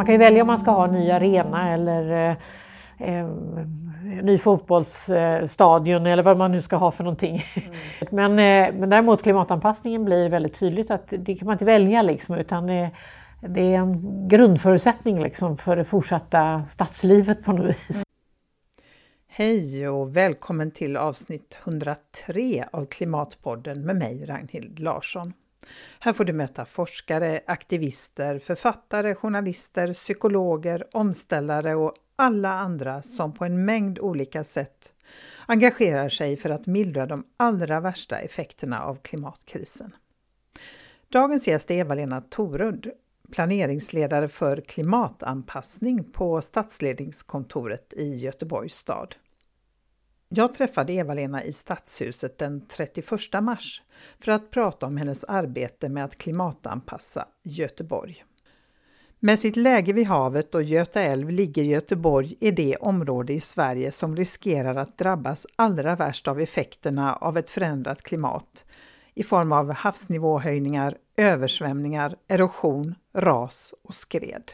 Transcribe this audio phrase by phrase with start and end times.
[0.00, 2.30] Man kan ju välja om man ska ha en ny arena eller
[2.98, 3.26] eh,
[4.22, 7.42] ny fotbollsstadion eller vad man nu ska ha för någonting.
[7.56, 7.70] Mm.
[8.10, 12.34] men, eh, men däremot klimatanpassningen blir väldigt tydligt att det kan man inte välja liksom,
[12.34, 12.90] utan det,
[13.40, 18.02] det är en grundförutsättning liksom för det fortsatta stadslivet på något vis.
[19.28, 25.32] Hej och välkommen till avsnitt 103 av Klimatpodden med mig Ragnhild Larsson.
[26.00, 33.44] Här får du möta forskare, aktivister, författare, journalister, psykologer, omställare och alla andra som på
[33.44, 34.92] en mängd olika sätt
[35.46, 39.94] engagerar sig för att mildra de allra värsta effekterna av klimatkrisen.
[41.08, 42.86] Dagens gäst är Eva-Lena Torund,
[43.32, 49.14] planeringsledare för klimatanpassning på stadsledningskontoret i Göteborgs stad.
[50.32, 53.10] Jag träffade Eva-Lena i Stadshuset den 31
[53.42, 53.82] mars
[54.18, 58.24] för att prata om hennes arbete med att klimatanpassa Göteborg.
[59.20, 63.90] Med sitt läge vid havet och Göta älv ligger Göteborg i det område i Sverige
[63.90, 68.64] som riskerar att drabbas allra värst av effekterna av ett förändrat klimat
[69.14, 74.52] i form av havsnivåhöjningar, översvämningar, erosion, ras och skred.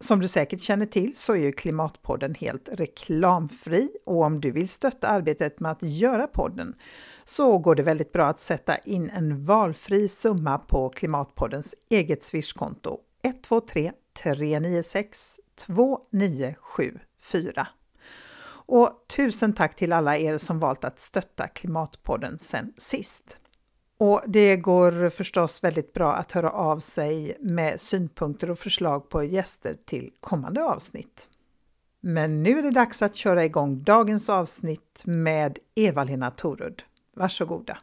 [0.00, 4.68] Som du säkert känner till så är ju Klimatpodden helt reklamfri och om du vill
[4.68, 6.74] stötta arbetet med att göra podden
[7.24, 12.98] så går det väldigt bra att sätta in en valfri summa på Klimatpoddens eget swishkonto
[13.22, 17.68] 123 396 2974.
[18.50, 23.36] Och tusen tack till alla er som valt att stötta Klimatpodden sen sist.
[23.98, 29.24] Och det går förstås väldigt bra att höra av sig med synpunkter och förslag på
[29.24, 31.28] gäster till kommande avsnitt.
[32.00, 36.82] Men nu är det dags att köra igång dagens avsnitt med Eva-Lena Torud.
[37.16, 37.78] Varsågoda!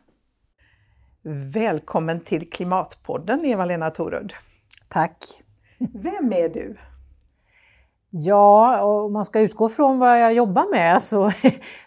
[1.53, 4.33] Välkommen till Klimatpodden Eva-Lena Torud!
[4.87, 5.43] Tack!
[5.77, 6.75] Vem är du?
[8.17, 11.31] Ja, om man ska utgå från vad jag jobbar med så,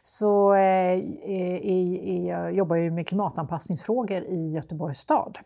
[0.02, 5.38] så eh, i, jag jobbar jag med klimatanpassningsfrågor i Göteborgs stad.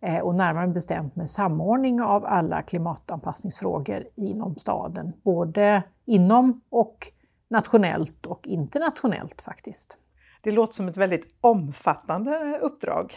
[0.00, 7.06] Eh, och närmare bestämt med samordning av alla klimatanpassningsfrågor inom staden, både inom och
[7.48, 9.98] nationellt och internationellt faktiskt.
[10.40, 13.14] Det låter som ett väldigt omfattande uppdrag.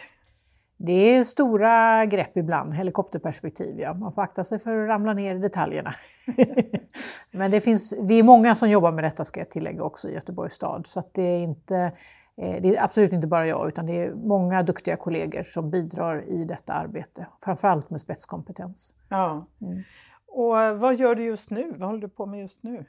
[0.85, 3.79] Det är stora grepp ibland, helikopterperspektiv.
[3.79, 3.94] Ja.
[3.94, 5.94] Man får akta sig för att ramla ner i detaljerna.
[7.31, 10.13] Men det finns, vi är många som jobbar med detta ska jag tillägga också i
[10.13, 10.88] Göteborgs stad.
[10.88, 11.77] Så det, är inte,
[12.38, 16.29] eh, det är absolut inte bara jag utan det är många duktiga kollegor som bidrar
[16.29, 17.27] i detta arbete.
[17.43, 18.95] Framförallt med spetskompetens.
[19.09, 19.47] Ja.
[19.61, 19.83] Mm.
[20.27, 21.73] Och vad gör du just nu?
[21.77, 22.85] Vad håller du på med just nu?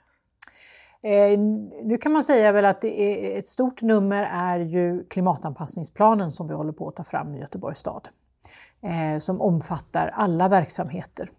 [1.04, 1.38] Eh,
[1.84, 6.72] nu kan man säga väl att ett stort nummer är ju klimatanpassningsplanen som vi håller
[6.72, 8.09] på att ta fram i Göteborgs stad.
[8.81, 11.31] Eh, som omfattar alla verksamheter.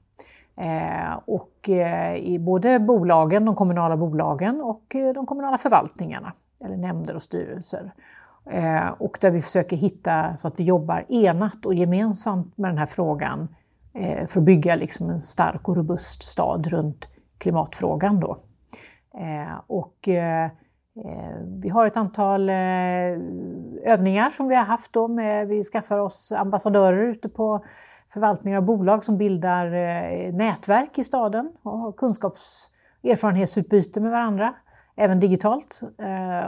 [0.57, 6.33] Eh, och eh, i både bolagen, de kommunala bolagen och eh, de kommunala förvaltningarna,
[6.65, 7.93] eller nämnder och styrelser.
[8.49, 12.77] Eh, och där vi försöker hitta så att vi jobbar enat och gemensamt med den
[12.77, 13.55] här frågan
[14.27, 18.19] för att bygga liksom en stark och robust stad runt klimatfrågan.
[18.19, 18.37] Då.
[19.17, 20.45] Eh, och eh,
[21.05, 22.49] eh, vi har ett antal
[23.83, 27.65] övningar som vi har haft då med, vi skaffar oss ambassadörer ute på
[28.13, 29.69] förvaltningar och bolag som bildar
[30.31, 32.69] nätverk i staden och har kunskaps
[33.03, 34.55] och erfarenhetsutbyte med varandra,
[34.95, 35.81] även digitalt.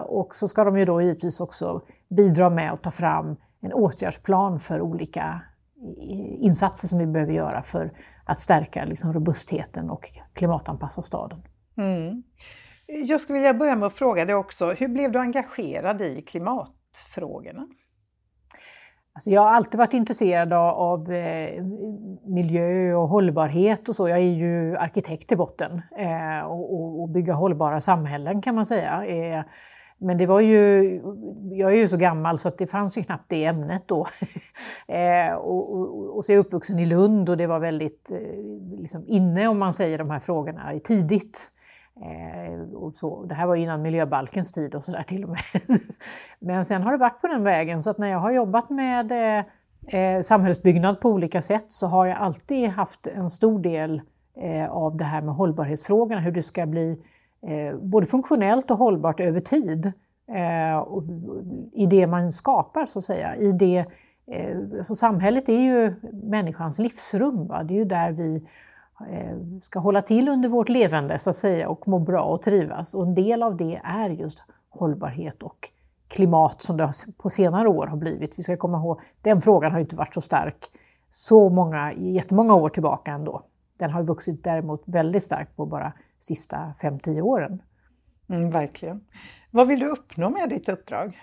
[0.06, 4.60] Och så ska de ju då givetvis också bidra med att ta fram en åtgärdsplan
[4.60, 5.42] för olika
[6.40, 7.92] insatser som vi behöver göra för
[8.26, 11.42] att stärka liksom robustheten och klimatanpassa staden.
[11.78, 12.24] Mm.
[12.88, 17.68] Jag skulle vilja börja med att fråga dig också, hur blev du engagerad i klimatfrågorna?
[19.14, 21.64] Alltså jag har alltid varit intresserad av eh,
[22.26, 24.10] miljö och hållbarhet och så.
[24.10, 29.06] Jag är ju arkitekt i botten eh, och, och, bygga hållbara samhällen kan man säga.
[29.06, 29.44] Eh,
[29.98, 30.84] men det var ju,
[31.52, 34.06] jag är ju så gammal så att det fanns ju knappt det ämnet då.
[34.90, 38.80] Eh, och, och, och, så är jag uppvuxen i Lund och det var väldigt eh,
[38.80, 41.50] liksom inne om man säger de här frågorna tidigt.
[42.02, 43.24] Eh, och så.
[43.24, 45.40] Det här var innan miljöbalkens tid och sådär till och med.
[46.40, 49.12] Men sen har det varit på den vägen så att när jag har jobbat med
[49.12, 49.46] eh,
[50.00, 54.02] eh, samhällsbyggnad på olika sätt så har jag alltid haft en stor del
[54.36, 57.02] eh, av det här med hållbarhetsfrågorna, hur det ska bli
[57.48, 59.92] eh, både funktionellt och hållbart över tid.
[60.32, 61.04] Eh, och,
[61.74, 63.36] I det man skapar så att säga.
[63.36, 63.86] I det,
[64.32, 67.48] eh, alltså samhället är ju människans livsrum.
[67.48, 67.64] Va?
[67.64, 68.48] Det är ju där vi
[69.62, 72.94] ska hålla till under vårt levande så att säga och må bra och trivas.
[72.94, 75.70] Och en del av det är just hållbarhet och
[76.08, 78.40] klimat som det på senare år har blivit.
[78.40, 80.72] Vi ska komma ihåg, den frågan har inte varit så stark
[81.10, 83.44] så många, jättemånga år tillbaka ändå.
[83.78, 87.62] den har vuxit däremot väldigt starkt på bara sista 5-10 åren.
[88.30, 89.06] Mm, verkligen.
[89.52, 91.18] Vad vill du uppnå med ditt uppdrag?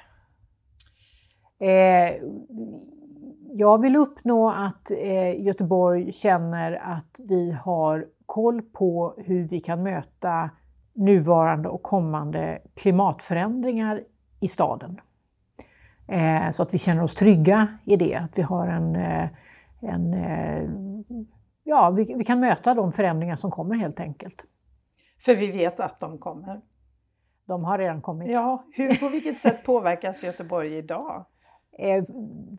[1.59, 2.15] Eh,
[3.57, 9.83] jag vill uppnå att eh, Göteborg känner att vi har koll på hur vi kan
[9.83, 10.51] möta
[10.93, 14.03] nuvarande och kommande klimatförändringar
[14.41, 15.01] i staden.
[16.09, 19.29] Eh, så att vi känner oss trygga i det, att vi har en, eh,
[19.81, 20.15] en
[21.65, 24.45] ja, vi, vi, kan möta de förändringar som kommer helt enkelt.
[25.25, 26.61] För vi vet att de kommer?
[27.47, 28.31] De har redan kommit.
[28.31, 31.25] Ja, hur, på vilket sätt påverkas Göteborg idag?
[31.79, 32.05] Eh,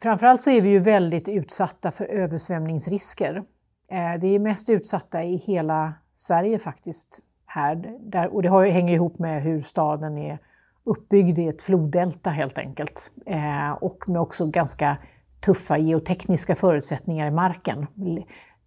[0.02, 3.44] framförallt så är vi ju väldigt utsatta för översvämningsrisker.
[3.90, 7.20] Eh, vi är mest utsatta i hela Sverige faktiskt.
[7.46, 10.40] Här, där, och det har, hänger ihop med hur staden är
[10.84, 13.12] uppbyggd i ett floddelta helt enkelt.
[13.26, 14.98] Eh, och med också ganska
[15.46, 17.88] tuffa geotekniska förutsättningar i marken.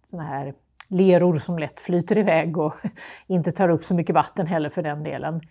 [0.05, 0.53] Såna här
[0.87, 2.73] leror som lätt flyter iväg och
[3.27, 5.41] inte tar upp så mycket vatten heller för den delen.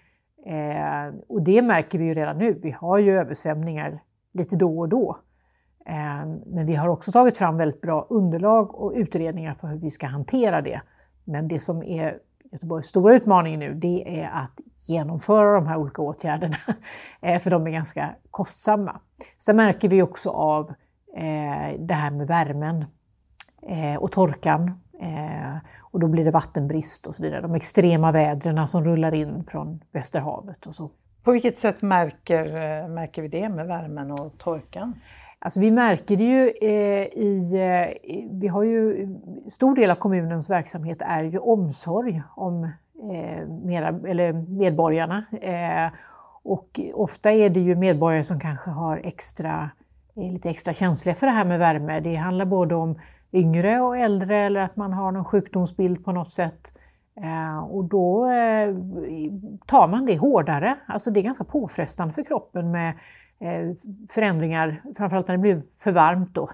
[0.47, 2.53] Eh, och det märker vi ju redan nu.
[2.63, 4.01] Vi har ju översvämningar
[4.39, 5.19] lite då och då.
[5.87, 9.91] Ehm, men vi har också tagit fram väldigt bra underlag och utredningar för hur vi
[9.91, 10.81] ska hantera det.
[11.25, 12.19] Men det som är
[12.53, 16.57] Göteborgs stora utmaning nu, det är att genomföra de här olika åtgärderna,
[17.21, 19.01] eh, för de är ganska kostsamma.
[19.39, 20.71] Sen märker vi också av
[21.17, 22.85] eh, det här med värmen
[23.63, 24.81] eh, och torkan.
[25.81, 27.41] Och då blir det vattenbrist och så vidare.
[27.41, 30.91] De extrema vädren som rullar in från Västerhavet och så.
[31.29, 34.95] På vilket sätt märker, eh, märker vi det med värmen och torkan?
[35.39, 39.09] Alltså vi märker det ju eh, i, eh, vi har ju,
[39.49, 42.65] stor del av kommunens verksamhet är ju omsorg om
[43.13, 45.25] eh, mera, eller medborgarna.
[45.41, 45.93] Eh,
[46.43, 49.71] och ofta är det ju medborgare som kanske har extra,
[50.17, 52.01] är lite extra känsliga för det här med värme.
[52.01, 53.01] Det handlar både om
[53.33, 56.79] yngre och äldre eller att man har någon sjukdomsbild på något sätt.
[57.23, 58.75] Eh, och då eh,
[59.67, 60.77] tar man det hårdare.
[60.87, 62.95] Alltså det är ganska påfrestande för kroppen med
[63.41, 63.75] Eh,
[64.11, 66.49] förändringar, framförallt när det blir för varmt då.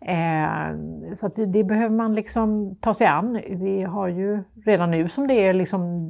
[0.00, 1.14] Mm.
[1.14, 3.40] Så det behöver man liksom ta sig an.
[3.50, 6.00] Vi har ju redan nu som det är liksom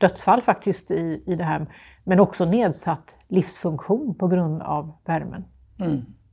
[0.00, 1.66] dödsfall faktiskt i, i det här,
[2.04, 5.44] men också nedsatt livsfunktion på grund av värmen.
[5.80, 5.90] Mm.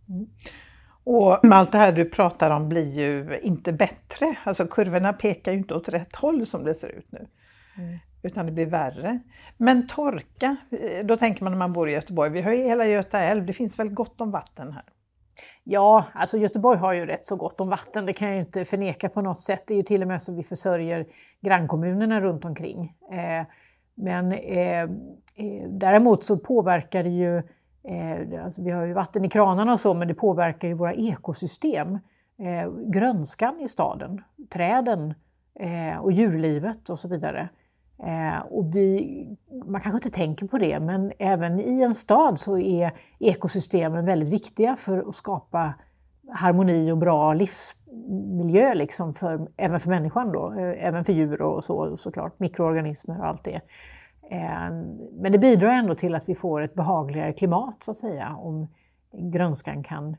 [0.09, 0.27] Mm.
[1.05, 4.35] Och allt det här du pratar om blir ju inte bättre.
[4.43, 7.27] Alltså kurvorna pekar ju inte åt rätt håll som det ser ut nu.
[7.77, 9.19] Mm utan det blir värre.
[9.57, 12.85] Men torka, eh, då tänker man när man bor i Göteborg, vi har ju hela
[12.85, 14.83] Göta älv, det finns väl gott om vatten här?
[15.63, 18.65] Ja, alltså Göteborg har ju rätt så gott om vatten, det kan jag ju inte
[18.65, 19.63] förneka på något sätt.
[19.67, 21.05] Det är ju till och med så vi försörjer
[21.41, 22.93] grannkommunerna runt omkring.
[23.11, 23.47] Eh,
[23.95, 27.43] men eh, eh, däremot så påverkar det ju,
[27.87, 30.93] Eh, alltså vi har ju vatten i kranarna och så, men det påverkar ju våra
[30.93, 31.99] ekosystem.
[32.37, 35.13] Eh, grönskan i staden, träden
[35.59, 37.49] eh, och djurlivet och så vidare.
[38.49, 42.91] Och vi, man kanske inte tänker på det, men även i en stad så är
[43.19, 45.73] ekosystemen väldigt viktiga för att skapa
[46.31, 51.97] harmoni och bra livsmiljö, liksom för, även för människan då, även för djur och så,
[51.97, 53.61] såklart, mikroorganismer och allt det.
[54.31, 54.71] Eh,
[55.11, 58.67] men det bidrar ändå till att vi får ett behagligare klimat, så att säga, om
[59.11, 60.09] grönskan kan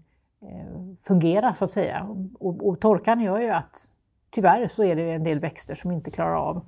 [0.43, 2.07] eh, fungera, så att säga.
[2.39, 3.93] Och, och torkan gör ju att
[4.31, 6.67] tyvärr så är det en del växter som inte klarar av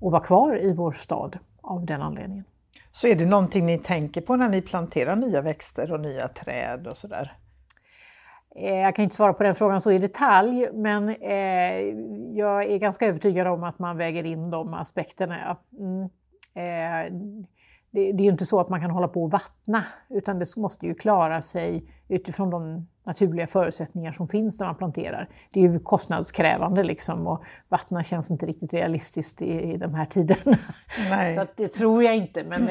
[0.00, 2.44] och vara kvar i vår stad av den anledningen.
[2.90, 6.86] Så är det någonting ni tänker på när ni planterar nya växter och nya träd
[6.86, 7.36] och sådär?
[8.56, 11.80] Eh, jag kan inte svara på den frågan så i detalj, men eh,
[12.34, 15.56] jag är ganska övertygad om att man väger in de aspekterna.
[15.78, 16.08] Mm.
[16.56, 17.12] Eh,
[17.90, 20.86] det, är ju inte så att man kan hålla på och vattna, utan det måste
[20.86, 25.28] ju klara sig utifrån de naturliga förutsättningar som finns när man planterar.
[25.52, 30.06] Det är ju kostnadskrävande liksom och vattna känns inte riktigt realistiskt i, i de här
[30.06, 30.58] tiderna.
[31.10, 31.36] Nej.
[31.36, 32.66] Så det tror jag inte, men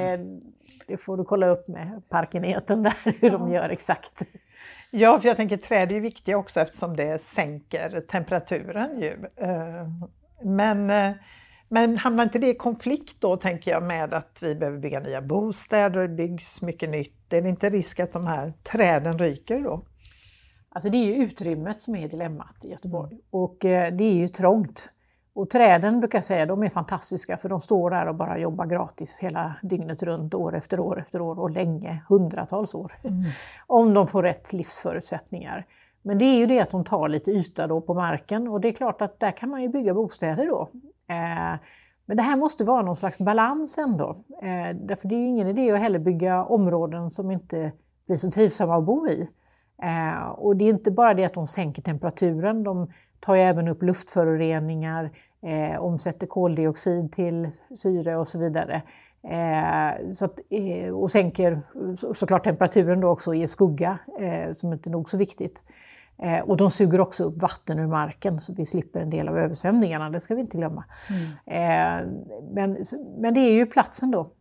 [0.87, 4.21] det, får du kolla upp med parkenheten där, hur de gör exakt.
[4.91, 9.25] Ja, för jag tänker träd är viktiga också eftersom det sänker temperaturen ju.
[9.35, 9.87] Eh,
[10.41, 11.11] men eh,
[11.67, 15.21] men hamnar inte det i konflikt då, tänker jag, med att vi behöver bygga nya
[15.21, 17.33] bostäder och det byggs mycket nytt?
[17.33, 19.81] Är det inte risk att de här träden ryker då?
[20.69, 23.21] Alltså det är ju utrymmet som är dilemmat i Göteborg mm.
[23.29, 24.89] och eh, det är ju trångt.
[25.33, 28.65] Och träden brukar jag säga, de är fantastiska för de står där och bara jobbar
[28.65, 32.97] gratis hela dygnet runt, år efter år efter år och länge, hundratals år.
[33.03, 33.23] Mm.
[33.67, 35.65] Om de får rätt livsförutsättningar.
[36.01, 38.67] Men det är ju det att de tar lite yta då på marken och det
[38.67, 40.69] är klart att där kan man ju bygga bostäder då.
[41.07, 41.59] Eh,
[42.05, 44.23] men det här måste vara någon slags balans ändå.
[44.41, 47.71] Eh, därför det är ju ingen idé att heller bygga områden som inte
[48.07, 49.27] blir så trivsamma att bo i.
[49.83, 53.67] Eh, och det är inte bara det att de sänker temperaturen, de tar ju även
[53.67, 58.81] upp luftföroreningar, eh, omsätter koldioxid till syre och så vidare.
[59.23, 61.61] Eh, så att, eh, och sänker
[61.95, 65.63] så, såklart temperaturen då också, i skugga, eh, som inte är nog så viktigt.
[66.17, 69.37] Eh, och de suger också upp vatten ur marken så vi slipper en del av
[69.37, 70.83] översvämningarna, det ska vi inte glömma.
[71.45, 72.09] Mm.
[72.53, 72.77] men,
[73.17, 74.31] men det är ju platsen då.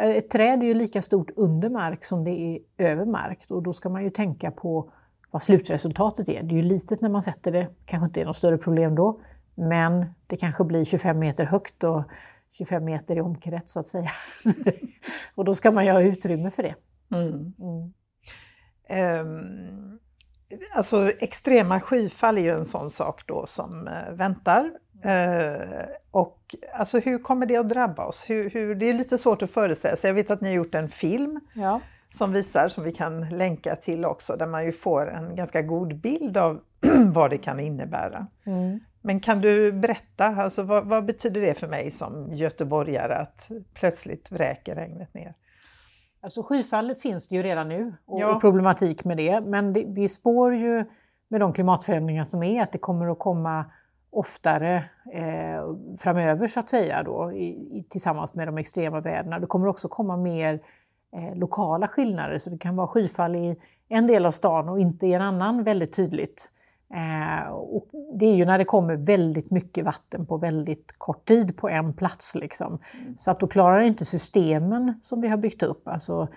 [0.00, 3.72] Ett träd är ju lika stort under mark som det är över mark och då
[3.72, 4.92] ska man ju tänka på
[5.30, 6.42] vad slutresultatet är.
[6.42, 9.20] Det är ju litet när man sätter det, kanske inte är något större problem då,
[9.54, 12.04] men det kanske blir 25 meter högt och
[12.50, 14.10] 25 meter i omkrets så att säga.
[15.34, 16.74] och då ska man ju ha utrymme för det.
[17.12, 17.52] Mm.
[17.58, 17.92] Mm.
[19.20, 19.98] Um,
[20.72, 24.70] alltså extrema skyfall är ju en sån sak då som uh, väntar.
[25.06, 28.24] Uh, och alltså hur kommer det att drabba oss?
[28.30, 30.08] Hur, hur, det är lite svårt att föreställa sig.
[30.08, 31.80] Jag vet att ni har gjort en film ja.
[32.10, 35.96] som visar, som vi kan länka till också, där man ju får en ganska god
[35.96, 36.60] bild av
[37.12, 38.26] vad det kan innebära.
[38.44, 38.80] Mm.
[39.06, 44.32] Men kan du berätta, alltså, vad, vad, betyder det för mig som göteborgare att plötsligt
[44.32, 45.34] vräker regnet ner?
[46.24, 48.40] Alltså skyfall finns det ju redan nu och, ja.
[48.40, 49.40] problematik med det.
[49.40, 50.84] Men det, vi spår ju
[51.28, 53.64] med de klimatförändringar som är att det kommer att komma
[54.10, 57.46] oftare eh, framöver så att säga då, i,
[57.78, 59.38] i, tillsammans med de extrema väderna.
[59.38, 60.60] Det kommer också komma mer
[61.16, 63.56] eh, lokala skillnader så det kan vara skyfall i
[63.88, 66.50] en del av stan och inte i en annan väldigt tydligt.
[66.94, 71.56] Eh, och det är ju när det kommer väldigt mycket vatten på väldigt kort tid
[71.56, 72.34] på en plats.
[72.34, 72.78] Liksom.
[73.00, 73.16] Mm.
[73.18, 76.28] Så att då klarar inte systemen som vi har byggt upp, alltså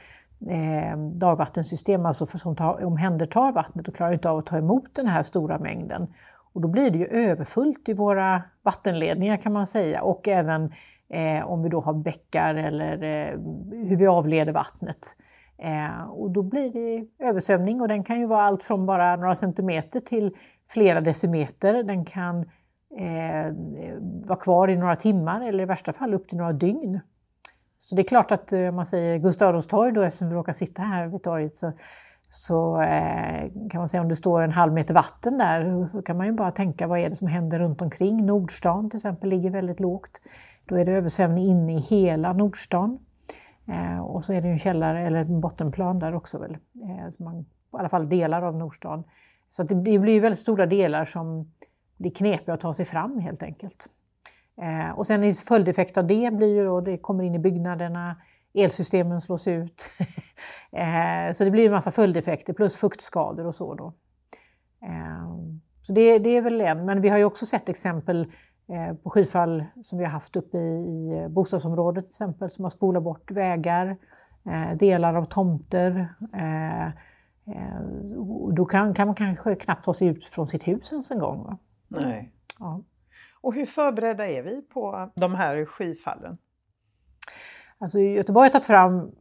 [0.50, 4.96] eh, dagvattensystem alltså för som tar, omhändertar vattnet, då klarar inte av att ta emot
[4.96, 6.08] den här stora mängden.
[6.54, 10.74] Och då blir det ju överfullt i våra vattenledningar kan man säga och även
[11.10, 13.40] eh, om vi då har bäckar eller eh,
[13.88, 15.16] hur vi avleder vattnet.
[15.58, 19.36] Eh, och då blir det översvämning och den kan ju vara allt från bara några
[19.36, 20.36] centimeter till
[20.70, 21.84] flera decimeter.
[21.84, 22.40] Den kan
[22.98, 23.54] eh,
[24.26, 27.00] vara kvar i några timmar eller i värsta fall upp till några dygn.
[27.80, 30.30] Så det är klart att eh, om eh, man säger Gustav Adolfs torg då, eftersom
[30.30, 31.72] vi råkar sitta här vid torget, så,
[32.22, 36.18] så eh, kan man säga om det står en halv meter vatten där så kan
[36.18, 38.26] man ju bara tänka vad är det som händer runt omkring.
[38.26, 40.22] Nordstan till exempel ligger väldigt lågt.
[40.66, 43.00] Då är det översvämning inne i hela Nordstan.
[43.68, 47.24] Eh, och så är det en källare eller en bottenplan där också väl, eh, så
[47.24, 49.04] man, i alla fall delar av Nordstan.
[49.50, 51.52] Så det blir, blir väldigt stora delar som
[51.98, 53.90] blir knepiga att ta sig fram helt enkelt.
[54.62, 58.16] Eh, och sen en följdeffekt av det blir ju då, det kommer in i byggnaderna,
[58.54, 59.92] elsystemen slås ut.
[60.72, 63.94] eh, så det blir en massa följdeffekter plus fuktskador och så då.
[64.82, 65.28] Eh,
[65.82, 68.32] så det, det, är väl en, men vi har ju också sett exempel Eh,
[69.04, 73.32] på skyfall som vi har haft uppe i bostadsområdet till exempel som har spolat bort
[73.32, 73.98] vägar,
[74.46, 76.14] eh, delar av tomter.
[76.34, 76.90] Eh,
[78.54, 81.44] då kan, kan man kanske knappt ta sig ut från sitt hus ens en gång.
[81.44, 81.58] Va?
[81.88, 82.34] Nej.
[82.60, 82.82] Ja.
[83.42, 86.38] Och hur förberedda är vi på de här skyfallen?
[87.78, 89.12] Alltså Göteborg har tagit fram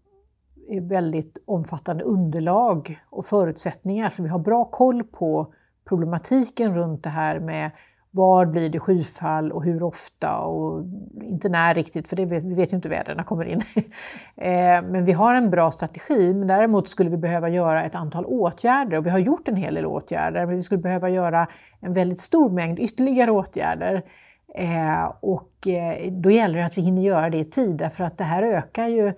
[0.83, 7.41] väldigt omfattande underlag och förutsättningar så vi har bra koll på problematiken runt det här
[7.41, 7.71] med
[8.17, 10.85] var blir det skyfall och hur ofta och
[11.23, 13.61] inte när riktigt, för det vi vet ju inte hur väderna kommer in.
[14.39, 18.25] Eh, men vi har en bra strategi, men däremot skulle vi behöva göra ett antal
[18.25, 21.47] åtgärder och vi har gjort en hel del åtgärder, men vi skulle behöva göra
[21.81, 24.03] en väldigt stor mängd ytterligare åtgärder.
[24.55, 28.19] Eh, och eh, då gäller det att vi hinner göra det i tid, därför att
[28.19, 29.13] det här ökar ju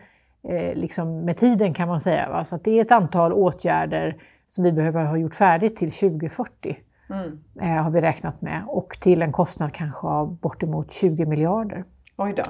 [0.74, 2.28] liksom med tiden kan man säga.
[2.28, 2.44] Va?
[2.44, 6.76] Så det är ett antal åtgärder som vi behöver ha gjort färdigt till 2040.
[7.10, 7.38] Mm.
[7.60, 8.62] Eh, har vi räknat med.
[8.66, 11.84] Och till en kostnad kanske av bortemot 20 miljarder.
[12.16, 12.42] Oj då.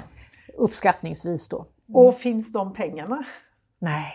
[0.56, 1.56] Uppskattningsvis då.
[1.88, 2.06] Mm.
[2.06, 3.24] Och finns de pengarna?
[3.78, 4.12] Nej.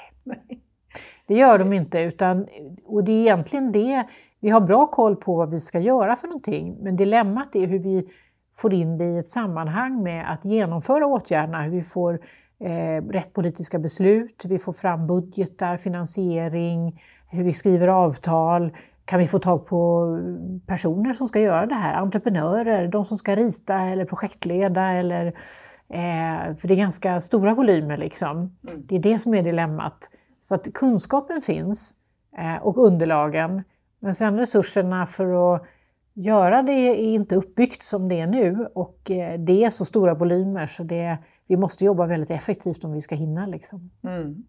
[1.27, 1.99] Det gör de inte.
[1.99, 2.47] Utan,
[2.85, 4.03] och det är egentligen det,
[4.39, 6.77] vi har bra koll på vad vi ska göra för någonting.
[6.79, 8.09] Men dilemmat är hur vi
[8.55, 11.61] får in det i ett sammanhang med att genomföra åtgärderna.
[11.61, 12.19] Hur vi får
[12.59, 18.71] eh, rätt politiska beslut, hur vi får fram budgetar, finansiering, hur vi skriver avtal,
[19.05, 20.07] kan vi få tag på
[20.65, 21.93] personer som ska göra det här?
[21.93, 25.25] Entreprenörer, de som ska rita eller projektleda eller
[25.89, 28.37] eh, för det är ganska stora volymer liksom.
[28.37, 28.83] Mm.
[28.85, 30.11] Det är det som är dilemmat.
[30.41, 31.93] Så att kunskapen finns
[32.37, 33.63] eh, och underlagen,
[33.99, 35.63] men sen resurserna för att
[36.13, 40.13] göra det är inte uppbyggt som det är nu och eh, det är så stora
[40.13, 41.17] volymer så det,
[41.47, 43.45] vi måste jobba väldigt effektivt om vi ska hinna.
[43.45, 43.89] Liksom.
[44.03, 44.43] Mm.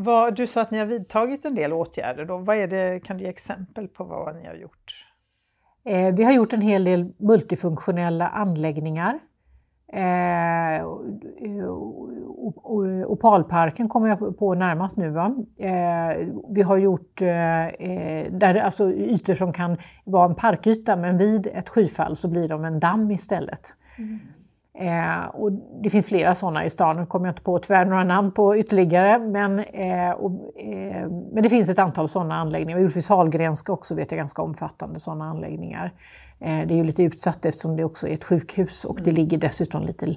[0.00, 2.24] Vad, du sa att ni har vidtagit en del åtgärder.
[2.24, 2.36] Då.
[2.36, 5.04] Vad är det, kan du ge exempel på vad ni har gjort?
[5.84, 9.18] Eh, vi har gjort en hel del multifunktionella anläggningar.
[9.92, 10.86] Eh,
[13.06, 15.06] Opalparken kommer jag på närmast nu.
[15.60, 21.18] Eh, vi har gjort eh, eh, där, alltså, ytor som kan vara en parkyta men
[21.18, 23.74] vid ett skyfall så blir de en damm istället.
[23.98, 24.18] Mm.
[24.80, 28.04] Eh, och det finns flera sådana i stan, nu kommer jag inte på tyvärr några
[28.04, 30.30] namn på ytterligare, men, eh, och,
[30.60, 32.80] eh, men det finns ett antal sådana anläggningar.
[32.80, 35.92] Ulfis Hallgrenska också vet jag ganska omfattande sådana anläggningar.
[36.40, 39.14] Eh, det är ju lite utsatt eftersom det också är ett sjukhus och det mm.
[39.14, 40.16] ligger dessutom lite eh,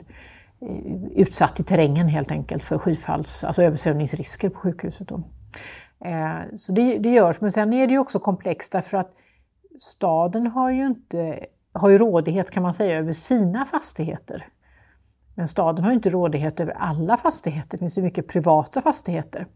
[1.15, 5.07] utsatt i terrängen helt enkelt för skyfalls, alltså översvämningsrisker på sjukhuset.
[5.07, 5.23] Då.
[6.05, 9.13] Eh, så det, det görs, men sen är det ju också komplext därför att
[9.79, 14.47] staden har ju inte har ju rådighet kan man säga över sina fastigheter.
[15.35, 19.47] Men staden har inte rådighet över alla fastigheter, det finns ju mycket privata fastigheter.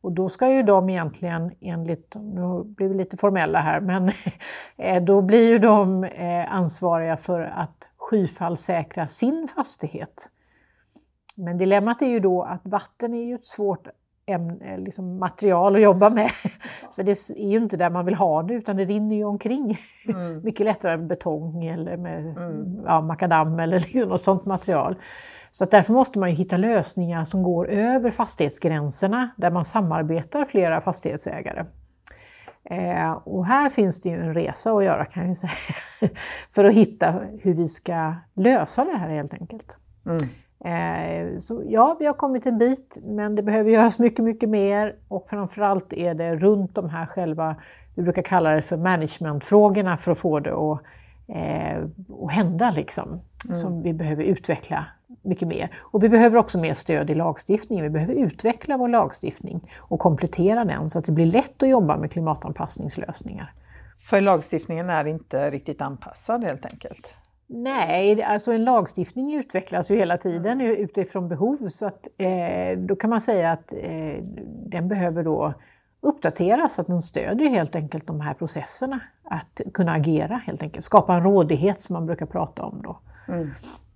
[0.00, 4.12] Och då ska ju de egentligen enligt, nu blir vi lite formella här, men
[4.76, 10.28] eh, då blir ju de eh, ansvariga för att skyfallssäkra sin fastighet.
[11.36, 13.86] Men dilemmat är ju då att vatten är ju ett svårt
[14.26, 16.30] ämne, liksom material att jobba med.
[16.94, 19.78] För det är ju inte där man vill ha det utan det rinner ju omkring.
[20.08, 20.40] Mm.
[20.44, 22.82] Mycket lättare med betong eller med mm.
[22.86, 24.96] ja, makadam eller liksom något sånt material.
[25.52, 30.44] Så att därför måste man ju hitta lösningar som går över fastighetsgränserna där man samarbetar
[30.44, 31.64] flera fastighetsägare.
[32.64, 35.52] Eh, och här finns det ju en resa att göra kan jag säga,
[36.54, 39.76] för att hitta hur vi ska lösa det här helt enkelt.
[40.06, 40.18] Mm.
[40.64, 44.96] Eh, så ja, vi har kommit en bit, men det behöver göras mycket, mycket mer
[45.08, 47.56] och framförallt är det runt de här själva,
[47.94, 50.82] vi brukar kalla det för managementfrågorna för att få det att,
[51.28, 51.84] eh,
[52.24, 53.08] att hända liksom,
[53.44, 53.54] mm.
[53.54, 54.86] som vi behöver utveckla
[55.22, 55.70] mycket mer.
[55.80, 57.84] Och vi behöver också mer stöd i lagstiftningen.
[57.84, 61.96] Vi behöver utveckla vår lagstiftning och komplettera den så att det blir lätt att jobba
[61.96, 63.52] med klimatanpassningslösningar.
[64.00, 67.16] För lagstiftningen är inte riktigt anpassad helt enkelt?
[67.54, 73.10] Nej, alltså en lagstiftning utvecklas ju hela tiden utifrån behov så att, eh, då kan
[73.10, 74.24] man säga att eh,
[74.66, 75.54] den behöver då
[76.00, 81.14] uppdateras, att den stödjer helt enkelt de här processerna att kunna agera helt enkelt, skapa
[81.14, 82.98] en rådighet som man brukar prata om då.
[83.28, 83.50] Mm.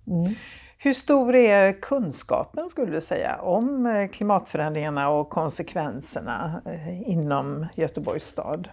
[0.07, 0.33] Mm.
[0.77, 8.27] Hur stor är kunskapen skulle du säga om eh, klimatförändringarna och konsekvenserna eh, inom Göteborgs
[8.27, 8.69] stad?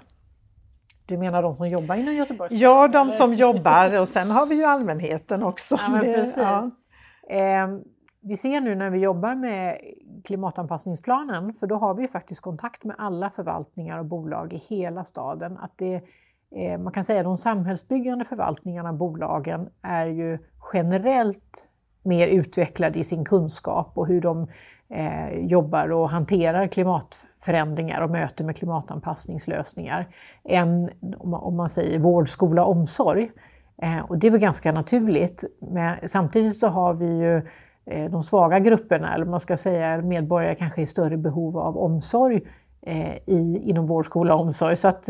[1.06, 2.52] Du menar de som jobbar inom Göteborgs?
[2.52, 5.76] Ja, de som jobbar och sen har vi ju allmänheten också.
[5.88, 6.36] Ja, precis.
[6.36, 6.70] Ja.
[7.36, 7.68] Eh,
[8.20, 9.78] vi ser nu när vi jobbar med
[10.24, 15.58] klimatanpassningsplanen, för då har vi faktiskt kontakt med alla förvaltningar och bolag i hela staden,
[15.58, 16.00] att det
[16.56, 20.38] eh, man kan säga de samhällsbyggande förvaltningarna, bolagen, är ju
[20.72, 21.70] generellt
[22.02, 24.46] mer utvecklade i sin kunskap och hur de
[24.88, 26.66] eh, jobbar och hanterar
[27.44, 30.08] förändringar och möte med klimatanpassningslösningar
[30.48, 33.30] än om man säger vård, skola, omsorg.
[33.82, 35.44] Eh, och det är väl ganska naturligt.
[35.60, 37.36] Men samtidigt så har vi ju
[37.86, 42.40] eh, de svaga grupperna, eller man ska säga medborgare kanske i större behov av omsorg
[42.82, 44.76] eh, i, inom vård, skola och omsorg.
[44.76, 45.08] Så att,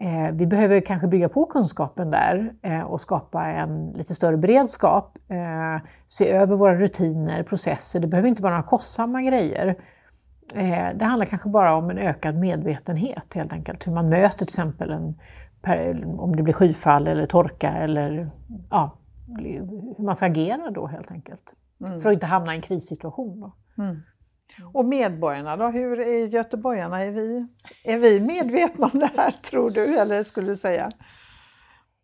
[0.00, 5.18] Eh, vi behöver kanske bygga på kunskapen där eh, och skapa en lite större beredskap.
[5.28, 8.00] Eh, se över våra rutiner, processer.
[8.00, 9.76] Det behöver inte vara några kostsamma grejer.
[10.94, 13.86] Det handlar kanske bara om en ökad medvetenhet helt enkelt.
[13.86, 15.14] Hur man möter till exempel en,
[16.18, 18.30] om det blir skyfall eller torka eller
[18.70, 18.98] ja,
[19.96, 21.54] hur man ska agera då helt enkelt.
[21.86, 22.00] Mm.
[22.00, 23.40] För att inte hamna i en krissituation.
[23.40, 23.82] Då.
[23.82, 23.96] Mm.
[24.72, 27.04] Och medborgarna då, hur är göteborgarna?
[27.04, 27.46] Är vi,
[27.84, 30.88] är vi medvetna om det här tror du, eller skulle du säga?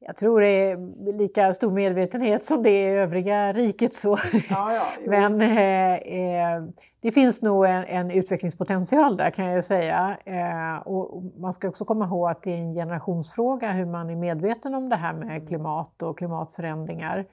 [0.07, 3.95] Jag tror det är lika stor medvetenhet som det är i övriga riket.
[3.95, 4.19] Så.
[4.51, 6.63] Ja, ja, Men eh, eh,
[7.01, 10.17] det finns nog en, en, utvecklingspotential där kan jag ju säga.
[10.25, 14.17] Eh, och man ska också komma ihåg att det är en generationsfråga hur man är
[14.17, 17.25] medveten om det här med klimat och klimatförändringar.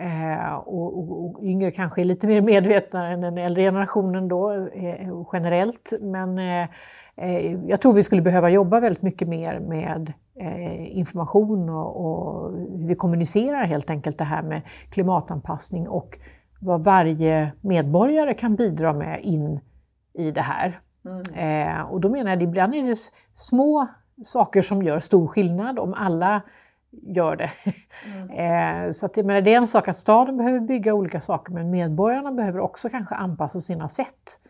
[0.00, 4.52] Eh, och, och, och, yngre kanske är lite mer medvetna än den äldre generationen då
[4.52, 5.92] eh, generellt.
[6.00, 6.68] Men eh,
[7.66, 10.12] jag tror vi skulle behöva jobba väldigt mycket mer med
[10.90, 16.18] information och, hur vi kommunicerar helt enkelt det här med klimatanpassning och
[16.60, 19.60] vad varje medborgare kan bidra med in
[20.12, 20.80] i det här.
[21.04, 21.78] Mm.
[21.78, 22.98] Eh, och då menar jag att ibland är det
[23.34, 23.86] små
[24.24, 26.42] saker som gör stor skillnad om alla
[26.90, 27.50] gör det.
[28.06, 28.30] Mm.
[28.36, 32.32] Eh, så att, det är en sak att staden behöver bygga olika saker men medborgarna
[32.32, 34.40] behöver också kanske anpassa sina sätt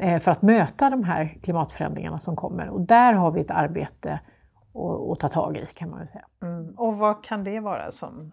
[0.00, 2.68] eh, för att möta de här klimatförändringarna som kommer.
[2.68, 4.20] Och där har vi ett arbete
[4.76, 6.24] att, att ta tag i kan man väl säga.
[6.42, 6.74] Mm.
[6.76, 8.32] Och vad kan det vara som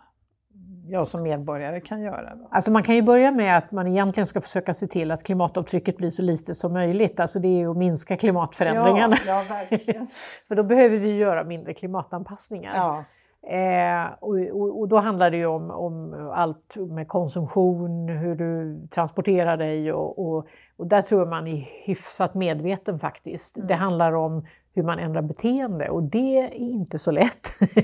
[0.87, 2.35] jag som medborgare kan göra?
[2.35, 2.47] Då?
[2.51, 5.97] Alltså man kan ju börja med att man egentligen ska försöka se till att klimatavtrycket
[5.97, 7.19] blir så litet som möjligt.
[7.19, 9.15] Alltså det är att minska klimatförändringarna.
[9.27, 9.43] Ja,
[9.85, 10.07] ja,
[10.47, 12.75] För då behöver vi göra mindre klimatanpassningar.
[12.75, 13.03] Ja.
[13.47, 18.81] Eh, och, och, och, då handlar det ju om, om, allt med konsumtion, hur du
[18.87, 23.57] transporterar dig och, och, och där tror jag man är hyfsat medveten faktiskt.
[23.57, 23.67] Mm.
[23.67, 27.49] Det handlar om hur man ändrar beteende och det är inte så lätt.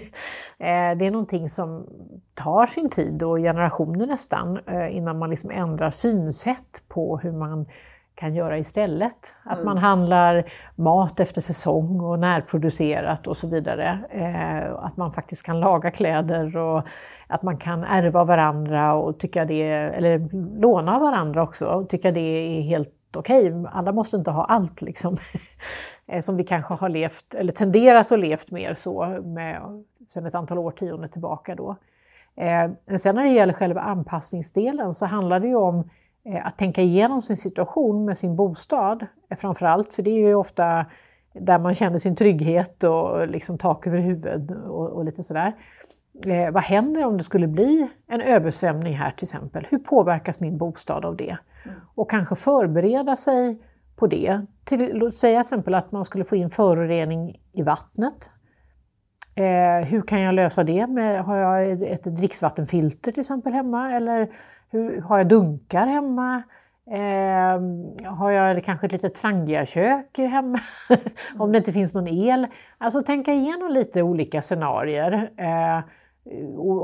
[0.61, 1.87] Eh, det är någonting som
[2.33, 7.65] tar sin tid och generationer nästan eh, innan man liksom ändrar synsätt på hur man
[8.19, 9.35] kan göra istället.
[9.43, 9.65] Att mm.
[9.65, 13.99] man handlar mat efter säsong och närproducerat och så vidare.
[14.09, 16.83] Eh, att man faktiskt kan laga kläder och
[17.27, 20.29] att man kan ärva varandra och tycka det, eller
[20.61, 23.53] låna varandra också och tycka det är helt okej.
[23.53, 23.71] Okay.
[23.73, 25.17] Alla måste inte ha allt liksom.
[26.11, 30.35] Eh, som vi kanske har levt, eller tenderat att levt mer så med, sedan ett
[30.35, 31.75] antal årtionden tillbaka då.
[32.35, 35.89] Eh, men sen när det gäller själva anpassningsdelen så handlar det ju om
[36.43, 40.85] att tänka igenom sin situation med sin bostad eh, framförallt, för det är ju ofta
[41.33, 45.55] där man känner sin trygghet och liksom tak över huvudet och, och lite sådär.
[46.25, 49.67] Eh, vad händer om det skulle bli en översvämning här till exempel?
[49.69, 51.37] Hur påverkas min bostad av det?
[51.65, 51.77] Mm.
[51.95, 53.61] Och kanske förbereda sig
[53.95, 54.41] på det.
[54.63, 58.31] Till, låt säga till exempel att man skulle få in förorening i vattnet.
[59.35, 60.87] Eh, hur kan jag lösa det?
[60.87, 63.95] Med, har jag ett dricksvattenfilter till exempel hemma?
[63.95, 64.29] Eller
[64.69, 66.43] hur, har jag dunkar hemma?
[66.91, 67.61] Eh,
[68.11, 70.59] har jag kanske ett litet Trangia-kök hemma?
[71.37, 72.47] Om det inte finns någon el.
[72.77, 75.31] Alltså tänka igenom lite olika scenarier.
[75.37, 75.83] Eh,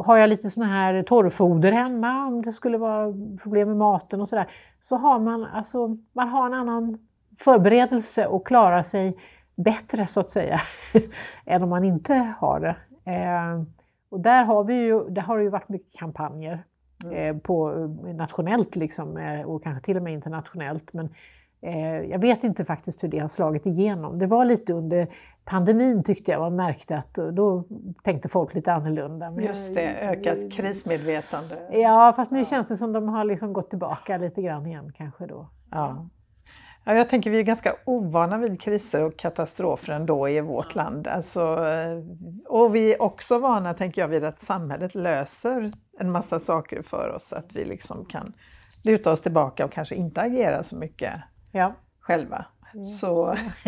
[0.06, 4.30] har jag lite sån här torrfoder hemma om det skulle vara problem med maten och
[4.30, 4.50] sådär.
[4.82, 6.98] Så har man, alltså, man har en annan
[7.40, 9.18] förberedelse och klarar sig
[9.56, 10.60] bättre så att säga
[11.46, 12.76] än om man inte har det.
[13.12, 13.62] Eh,
[14.10, 16.64] och där har, vi ju, där har det ju varit mycket kampanjer
[17.06, 17.36] Mm.
[17.36, 20.94] Eh, på, eh, nationellt liksom, eh, och kanske till och med internationellt.
[20.94, 21.10] Men
[22.10, 24.20] jag vet inte faktiskt hur det har slagit igenom.
[24.20, 25.08] Det var lite under
[25.46, 27.64] pandemin tyckte jag man märkte att då
[28.04, 29.32] tänkte folk lite annorlunda.
[29.32, 31.58] Men Just det, ökat krismedvetande.
[31.72, 32.46] Ja, fast nu ja.
[32.46, 35.50] känns det som de har liksom gått tillbaka lite grann igen kanske då.
[35.72, 36.08] Ja.
[36.88, 41.08] Ja, jag tänker vi är ganska ovana vid kriser och katastrofer ändå i vårt land.
[41.08, 41.58] Alltså,
[42.46, 47.10] och vi är också vana, tänker jag, vid att samhället löser en massa saker för
[47.10, 47.34] oss.
[47.34, 48.34] Att vi liksom kan
[48.82, 51.14] luta oss tillbaka och kanske inte agera så mycket
[51.52, 51.74] ja.
[52.00, 52.46] själva.
[52.74, 53.36] Mm, så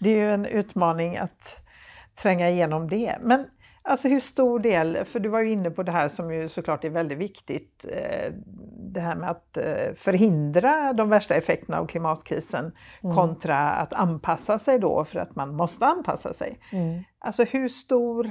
[0.00, 1.66] det är ju en utmaning att
[2.14, 3.18] tränga igenom det.
[3.20, 3.46] Men
[3.88, 6.84] Alltså hur stor del, för du var ju inne på det här som ju såklart
[6.84, 8.32] är väldigt viktigt, eh,
[8.78, 12.72] det här med att eh, förhindra de värsta effekterna av klimatkrisen
[13.02, 13.16] mm.
[13.16, 16.58] kontra att anpassa sig då för att man måste anpassa sig.
[16.72, 17.02] Mm.
[17.18, 18.30] Alltså hur stor,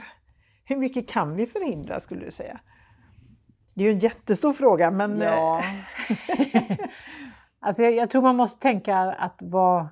[0.67, 2.59] hur mycket kan vi förhindra skulle du säga?
[3.73, 5.19] Det är ju en jättestor fråga men...
[5.19, 5.61] Ja.
[7.59, 9.87] alltså jag, jag, tror man måste tänka att vad,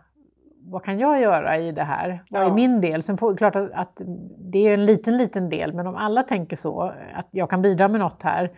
[0.59, 2.23] vad kan jag göra i det här?
[2.29, 2.45] Vad ja.
[2.45, 3.03] är min del?
[3.03, 4.01] Sen får, klart att, att,
[4.51, 7.87] det är en liten, liten del, men om alla tänker så, att jag kan bidra
[7.87, 8.51] med något här,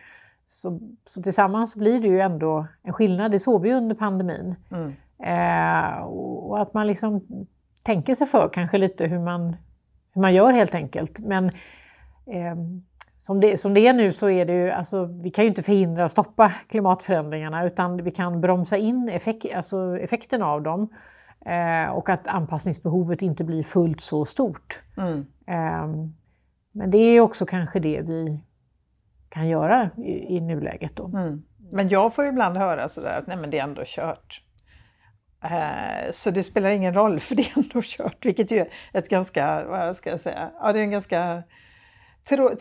[0.48, 3.32] så, så tillsammans blir det ju ändå en skillnad.
[3.32, 4.56] Det såg vi under pandemin.
[4.72, 4.94] Mm.
[5.24, 7.26] Eh, och att man liksom
[7.86, 9.56] tänker sig för kanske lite hur man,
[10.14, 11.20] hur man gör helt enkelt.
[11.20, 11.54] Men eh,
[13.18, 15.64] som det, som det är nu så är det ju, alltså, vi kan ju inte
[15.64, 20.90] förhindra och stoppa klimatförändringarna utan vi kan bromsa in effek, alltså effekten av dem.
[21.46, 24.82] Eh, och att anpassningsbehovet inte blir fullt så stort.
[24.98, 25.26] Mm.
[25.48, 26.10] Eh,
[26.72, 28.44] men det är också kanske det vi
[29.30, 30.96] kan göra i, i nuläget.
[30.96, 31.06] Då.
[31.06, 31.44] Mm.
[31.72, 34.42] Men jag får ibland höra sådär att nej men det är ändå kört.
[35.44, 39.10] Eh, så det spelar ingen roll för det är ändå kört, vilket ju är ett
[39.10, 41.44] ganska, vad ska jag säga, ja det är en ganska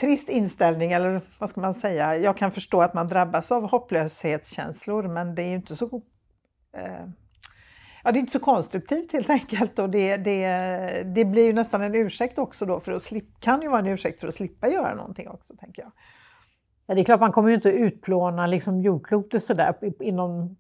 [0.01, 2.17] trist inställning eller vad ska man säga.
[2.17, 6.03] Jag kan förstå att man drabbas av hopplöshetskänslor men det är ju inte så
[6.77, 7.07] eh,
[8.05, 10.47] ja, det är inte så konstruktivt helt enkelt och det, det,
[11.15, 13.87] det blir ju nästan en ursäkt också då för att slippa, kan ju vara en
[13.87, 15.93] ursäkt för att slippa göra någonting också tänker jag.
[16.87, 20.57] Ja, det är klart man kommer ju inte utplåna liksom jordklotet sådär inom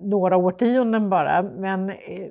[0.00, 2.30] några årtionden bara, men eh,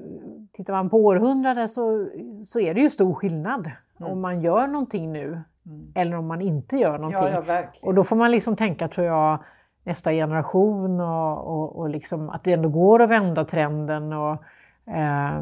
[0.52, 2.10] tittar man på århundraden så,
[2.46, 4.12] så är det ju stor skillnad mm.
[4.12, 5.91] om man gör någonting nu mm.
[5.95, 7.28] eller om man inte gör någonting.
[7.28, 9.43] Ja, ja, och då får man liksom tänka, tror jag,
[9.84, 14.43] nästa generation och, och, och liksom att det ändå går att vända trenden och
[14.93, 15.41] eh,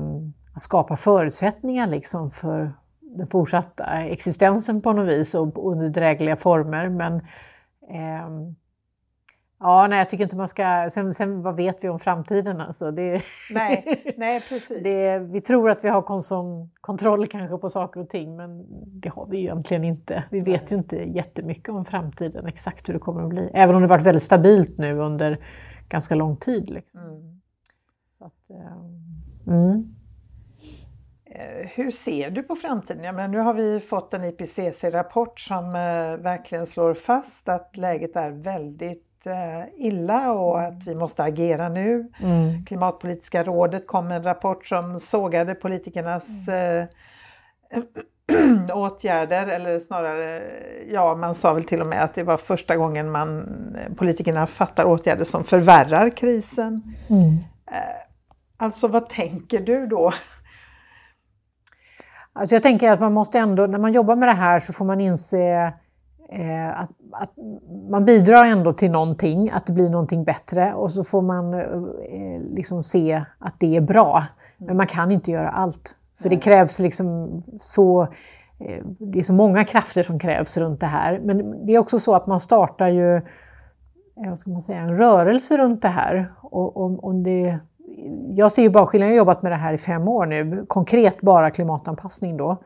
[0.60, 6.90] skapa förutsättningar liksom för den fortsatta existensen på något vis och under drägliga former.
[6.90, 7.16] Men
[7.90, 8.54] eh,
[9.64, 10.90] Ja, nej, jag tycker inte man ska...
[10.92, 12.62] Sen, sen vad vet vi om framtiden?
[12.62, 12.92] Alltså?
[12.92, 13.22] Det,
[13.52, 14.84] nej, nej, precis.
[14.84, 18.66] Det, vi tror att vi har konsum, kontroll kanske på saker och ting, men
[19.02, 20.24] det har vi ju egentligen inte.
[20.32, 23.50] Vi vet ju inte jättemycket om framtiden, exakt hur det kommer att bli.
[23.54, 25.40] Även om det varit väldigt stabilt nu under
[25.90, 26.70] ganska lång tid.
[26.70, 27.00] Liksom.
[27.00, 27.42] Mm.
[28.20, 29.96] Att, eh, mm.
[31.26, 33.04] Eh, hur ser du på framtiden?
[33.04, 38.16] Jag menar, nu har vi fått en IPCC-rapport som eh, verkligen slår fast att läget
[38.16, 39.13] är väldigt
[39.76, 42.12] illa och att vi måste agera nu.
[42.20, 42.66] Mm.
[42.66, 46.88] Klimatpolitiska rådet kom med en rapport som sågade politikernas mm.
[47.72, 50.44] eh, åtgärder eller snarare,
[50.92, 53.56] ja man sa väl till och med att det var första gången man,
[53.98, 56.96] politikerna fattar åtgärder som förvärrar krisen.
[57.10, 57.38] Mm.
[57.72, 58.04] Eh,
[58.58, 60.12] alltså vad tänker du då?
[62.34, 64.86] Alltså jag tänker att man måste ändå, när man jobbar med det här så får
[64.86, 65.74] man inse
[66.30, 67.30] eh, att, att,
[67.90, 72.42] man bidrar ändå till någonting, att det blir någonting bättre och så får man eh,
[72.54, 74.24] liksom se att det är bra.
[74.58, 75.96] Men man kan inte göra allt.
[76.22, 78.02] För det krävs liksom så,
[78.60, 81.20] eh, det är så många krafter som krävs runt det här.
[81.24, 83.22] Men det är också så att man startar ju, eh,
[84.30, 86.34] vad ska man säga, en rörelse runt det här.
[86.42, 87.60] Och om, om det
[88.30, 90.66] jag ser ju bara skillnaden, jag har jobbat med det här i fem år nu,
[90.68, 92.58] konkret bara klimatanpassning då.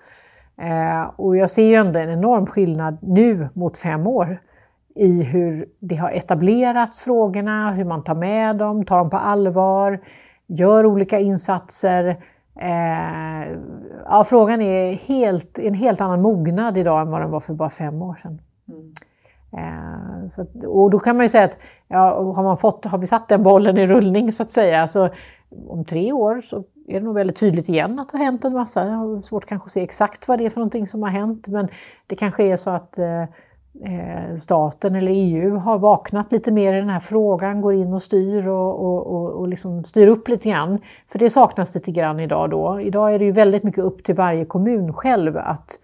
[0.62, 4.40] Eh, och jag ser ju ändå en enorm skillnad nu mot fem år
[4.96, 10.00] i hur det har etablerats frågorna, hur man tar med dem, tar dem på allvar,
[10.48, 12.08] gör olika insatser.
[12.60, 13.58] Eh,
[14.06, 17.70] ja, frågan är helt, en helt annan mognad idag än vad den var för bara
[17.70, 18.42] fem år sedan.
[18.70, 18.94] Mm.
[19.52, 23.08] Eh, så, och då kan man ju säga att ja, har, man fått, har vi
[23.08, 25.10] satt den bollen i rullning så att säga, så
[25.68, 28.54] om tre år så är det nog väldigt tydligt igen att det har hänt en
[28.54, 28.86] massa.
[28.86, 31.48] Jag har svårt kanske att se exakt vad det är för någonting som har hänt,
[31.48, 31.68] men
[32.08, 33.22] det kanske är så att eh,
[33.86, 38.02] eh staten eller EU har vaknat lite mer i den här frågan, går in och
[38.02, 40.80] styr och, och, och, och liksom styr upp lite grann.
[41.12, 42.82] För det saknas lite grann idag då.
[42.82, 45.80] Idag är det ju väldigt mycket upp till varje kommun själv att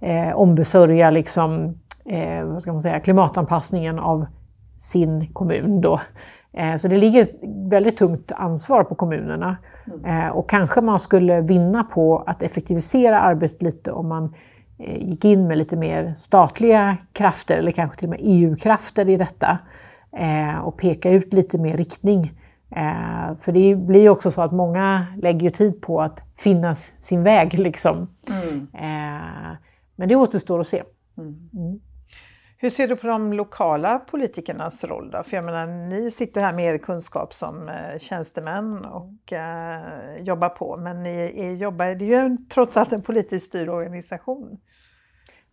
[0.00, 4.26] eh, ombesörja liksom eh, vad ska man säga, klimatanpassningen av
[4.78, 5.80] sin kommun.
[5.80, 6.00] Då.
[6.52, 7.40] Eh, så det ligger ett
[7.70, 9.56] väldigt tungt ansvar på kommunerna.
[9.94, 10.04] Mm.
[10.04, 14.34] Eh, och kanske man skulle vinna på att effektivisera arbetet lite om man
[14.78, 19.16] eh, gick in med lite mer statliga krafter eller kanske till och med EU-krafter i
[19.16, 19.58] detta
[20.18, 22.32] eh, och peka ut lite mer riktning.
[23.40, 27.54] För det blir också så att många lägger tid på att finna sin väg.
[27.58, 28.08] Liksom.
[28.30, 28.66] Mm.
[29.96, 30.82] Men det återstår att se.
[31.18, 31.80] Mm.
[32.60, 35.22] Hur ser du på de lokala politikernas roll då?
[35.22, 39.82] För jag menar, ni sitter här med er kunskap som eh, tjänstemän och eh,
[40.20, 44.58] jobbar på, men ni är, jobbar, det är ju trots allt en politiskt styrd organisation.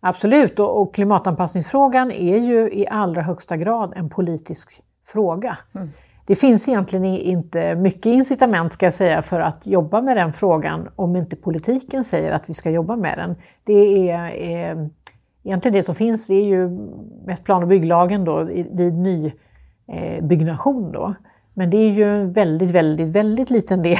[0.00, 5.58] Absolut, och, och klimatanpassningsfrågan är ju i allra högsta grad en politisk fråga.
[5.74, 5.90] Mm.
[6.26, 10.88] Det finns egentligen inte mycket incitament ska jag säga för att jobba med den frågan
[10.96, 13.36] om inte politiken säger att vi ska jobba med den.
[13.64, 14.90] Det är, är
[15.46, 16.68] egentligen det som finns det är ju
[17.26, 18.94] mest plan och bygglagen då vid
[19.88, 20.92] nybyggnation.
[20.92, 21.14] Då.
[21.54, 23.98] Men det är ju en väldigt, väldigt, väldigt liten del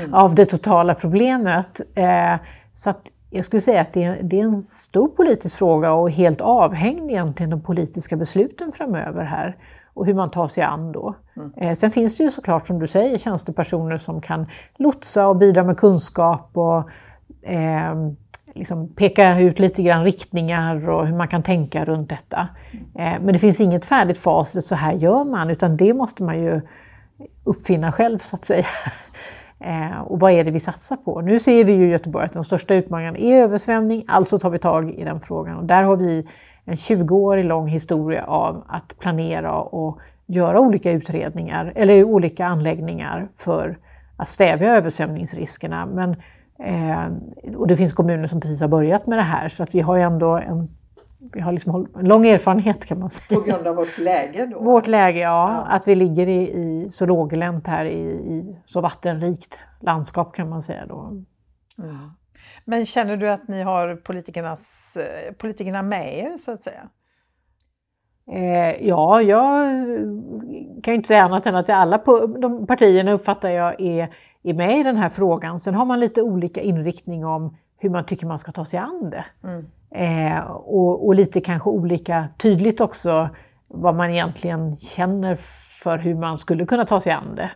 [0.00, 0.14] mm.
[0.14, 1.80] av det totala problemet.
[1.94, 2.34] Eh,
[2.72, 6.10] så att jag skulle säga att det är, det är en stor politisk fråga och
[6.10, 9.56] helt avhängd egentligen de politiska besluten framöver här
[9.94, 11.14] och hur man tar sig an då.
[11.36, 11.52] Mm.
[11.56, 15.64] Eh, sen finns det ju såklart som du säger tjänstepersoner som kan lotsa och bidra
[15.64, 16.78] med kunskap och
[17.42, 17.94] eh,
[18.56, 22.48] liksom peka ut lite grann riktningar och hur man kan tänka runt detta.
[22.72, 26.38] Eh, men det finns inget färdigt facit, så här gör man, utan det måste man
[26.38, 26.60] ju
[27.44, 28.66] uppfinna själv så att säga.
[29.60, 31.20] Eh, och vad är det vi satsar på?
[31.20, 34.58] Nu ser vi ju i Göteborg att den största utmaningen är översvämning, alltså tar vi
[34.58, 35.56] tag i den frågan.
[35.56, 36.26] Och där har vi
[36.64, 43.78] en 20-årig lång historia av att planera och göra olika utredningar eller olika anläggningar för
[44.16, 45.86] att stävja översvämningsriskerna.
[45.86, 46.16] Men
[47.56, 49.96] och det finns kommuner som precis har börjat med det här så att vi har
[49.96, 50.68] ju ändå en,
[51.32, 53.40] vi har liksom en lång erfarenhet kan man säga.
[53.40, 54.60] På grund av vårt läge då?
[54.60, 55.50] Vårt läge, ja.
[55.52, 55.74] ja.
[55.74, 60.62] Att vi ligger i, i så låglänt här i, i, så vattenrikt landskap kan man
[60.62, 61.00] säga då.
[61.78, 62.10] Mm.
[62.64, 66.88] Men känner du att ni har politikernas, eh, politikerna med er så att säga?
[68.32, 69.66] Eh, ja, jag
[70.82, 71.98] kan ju inte säga annat än att alla
[72.38, 74.14] de partierna uppfattar jag är
[74.50, 75.58] är med i den här frågan.
[75.58, 79.10] Sen har man lite olika inriktning om hur man tycker man ska ta sig an
[79.10, 79.24] det.
[79.44, 79.66] Mm.
[79.90, 83.28] Eh, och, och, lite kanske olika tydligt också
[83.68, 85.36] vad man egentligen känner
[85.82, 87.50] för hur man skulle kunna ta sig an det.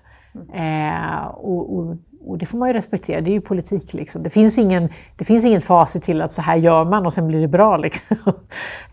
[0.58, 3.94] Eh, och, och, och, det får man ju respektera, det är ju politik.
[3.94, 4.22] Liksom.
[4.22, 7.28] Det, finns ingen, det finns inget facit till att så här gör man och sen
[7.28, 7.76] blir det bra.
[7.86, 8.16] Liksom.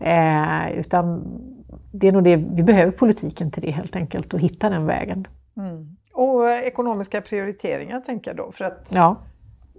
[0.00, 1.22] Eh, utan
[1.92, 5.26] det är nog det, vi behöver politiken till det helt enkelt, och hitta den vägen.
[5.56, 5.96] Mm.
[6.18, 8.52] Och ekonomiska prioriteringar tänker jag då.
[8.52, 9.16] För att ja,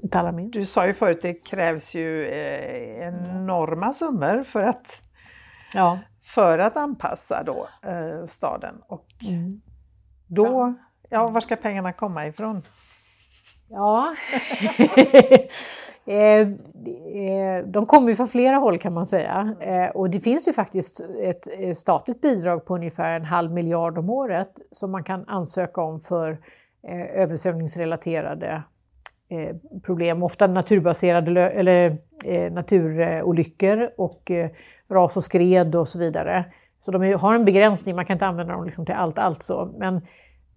[0.03, 0.53] inte alla minst.
[0.53, 5.01] Du sa ju förut, det krävs ju eh, enorma summor för att,
[5.73, 5.99] ja.
[6.23, 8.75] för att anpassa då, eh, staden.
[8.87, 9.61] Och mm.
[10.27, 10.73] då, ja.
[11.09, 12.61] ja, var ska pengarna komma ifrån?
[13.71, 14.13] Ja,
[16.05, 19.55] eh, eh, de kommer ju från flera håll kan man säga.
[19.59, 24.09] Eh, och det finns ju faktiskt ett statligt bidrag på ungefär en halv miljard om
[24.09, 26.37] året som man kan ansöka om för
[27.15, 28.63] översvämningsrelaterade
[29.83, 31.97] problem, ofta naturbaserade eller
[32.49, 34.31] naturolyckor och
[34.89, 36.45] ras och skred och så vidare.
[36.79, 39.73] Så de har en begränsning, man kan inte använda dem liksom till allt alltså.
[39.77, 40.01] Men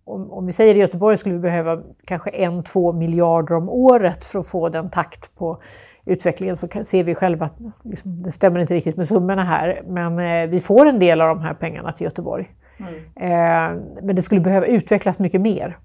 [0.05, 4.25] om, om vi säger i Göteborg skulle vi behöva kanske en, två miljarder om året
[4.25, 5.59] för att få den takt på
[6.05, 9.83] utvecklingen så ser vi själva att liksom, det stämmer inte riktigt med summorna här.
[9.87, 12.51] Men eh, vi får en del av de här pengarna till Göteborg.
[12.77, 12.95] Mm.
[13.17, 15.79] Eh, men det skulle behöva utvecklas mycket mer.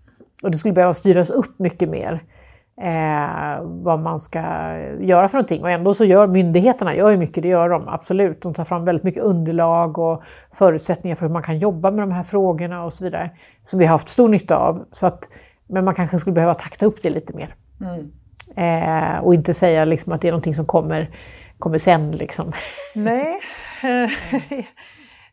[0.43, 2.23] Och det skulle behöva styras upp mycket mer
[2.81, 4.39] eh, vad man ska
[4.99, 5.61] göra för någonting.
[5.61, 8.41] Och ändå så gör myndigheterna gör ju mycket, det gör de absolut.
[8.41, 12.11] De tar fram väldigt mycket underlag och förutsättningar för hur man kan jobba med de
[12.11, 13.31] här frågorna och så vidare.
[13.63, 14.85] Som vi har haft stor nytta av.
[14.91, 15.29] Så att,
[15.67, 17.55] men man kanske skulle behöva takta upp det lite mer.
[17.81, 18.11] Mm.
[18.55, 21.09] Eh, och inte säga liksom att det är någonting som kommer,
[21.59, 22.11] kommer sen.
[22.11, 22.51] Liksom.
[22.95, 23.39] Nej.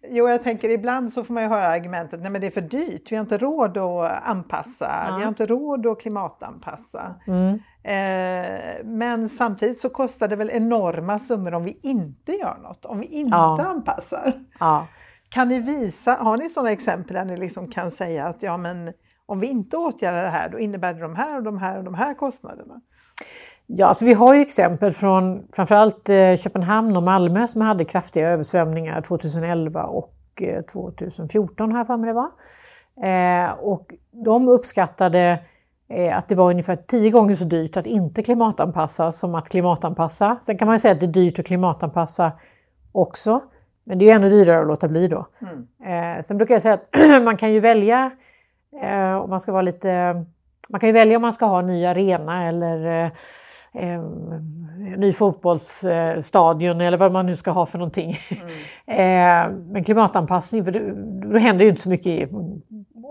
[0.09, 2.61] Jo, jag tänker ibland så får man ju höra argumentet nej men det är för
[2.61, 5.17] dyrt, vi har inte råd att anpassa, ja.
[5.17, 7.15] vi har inte råd att klimatanpassa.
[7.27, 7.59] Mm.
[7.83, 13.01] Eh, men samtidigt så kostar det väl enorma summor om vi inte gör något, om
[13.01, 13.63] vi inte ja.
[13.63, 14.33] anpassar.
[14.61, 14.87] Ja.
[15.29, 18.93] Kan ni visa, har ni sådana exempel där ni liksom kan säga att ja men
[19.27, 21.85] om vi inte åtgärdar det här då innebär det de här och de här och
[21.85, 22.81] de här kostnaderna?
[23.67, 28.29] Ja, alltså vi har ju exempel från framförallt eh, Köpenhamn och Malmö som hade kraftiga
[28.29, 32.31] översvämningar 2011 och eh, 2014 här för mig det var.
[33.03, 35.39] Eh, och de uppskattade
[35.89, 40.37] eh, att det var ungefär tio gånger så dyrt att inte klimatanpassa som att klimatanpassa.
[40.41, 42.33] Sen kan man säga att det är dyrt att klimatanpassa
[42.93, 43.41] också,
[43.85, 45.27] men det är ännu dyrare att låta bli då.
[45.41, 46.17] Mm.
[46.17, 46.89] Eh, sen brukar jag säga att
[47.25, 48.11] man kan ju välja
[48.83, 50.25] eh, om man ska vara lite
[50.69, 53.11] man kan ju välja om man ska ha en ny arena eller
[53.75, 54.03] eh,
[54.97, 58.17] ny fotbollsstadion eller vad man nu ska ha för någonting.
[58.87, 59.51] Mm.
[59.57, 60.93] eh, men klimatanpassning, för det,
[61.29, 62.31] då händer ju inte så mycket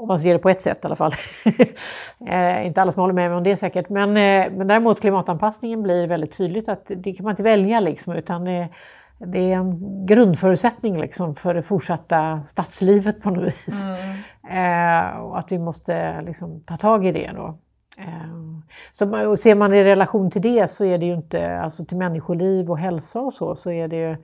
[0.04, 1.12] om man ser det på ett sätt i alla fall.
[2.28, 5.84] eh, inte alla som håller med mig om det säkert, men, eh, men däremot klimatanpassningen
[5.84, 8.70] blir väldigt tydligt att det kan man inte välja liksom, utan det,
[9.18, 13.84] det är en grundförutsättning liksom för det fortsatta stadslivet på något vis.
[13.84, 14.18] Mm.
[14.50, 17.58] Eh, och att vi måste liksom ta tag i det då.
[17.98, 21.98] Eh, så ser man i relation till det så är det ju inte, alltså till
[21.98, 24.18] människoliv och hälsa och så, så är det ju,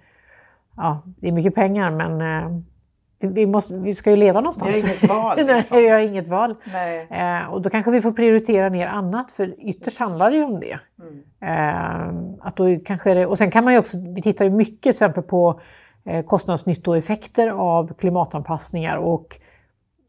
[0.77, 2.61] ja, det är mycket pengar men eh,
[3.19, 5.03] vi, måste, vi ska ju leva någonstans.
[5.03, 5.37] Vi har inget val.
[5.47, 5.77] Liksom.
[5.77, 6.55] Nej, har inget val.
[7.09, 10.59] Eh, och då kanske vi får prioritera ner annat, för ytterst handlar det ju om
[10.59, 10.79] det.
[11.01, 11.23] Mm.
[11.41, 14.81] Eh, att då kanske det och sen kan man ju också, vi tittar ju mycket
[14.81, 15.61] till exempel på
[16.05, 19.39] eh, kostnadsnyttoeffekter av klimatanpassningar och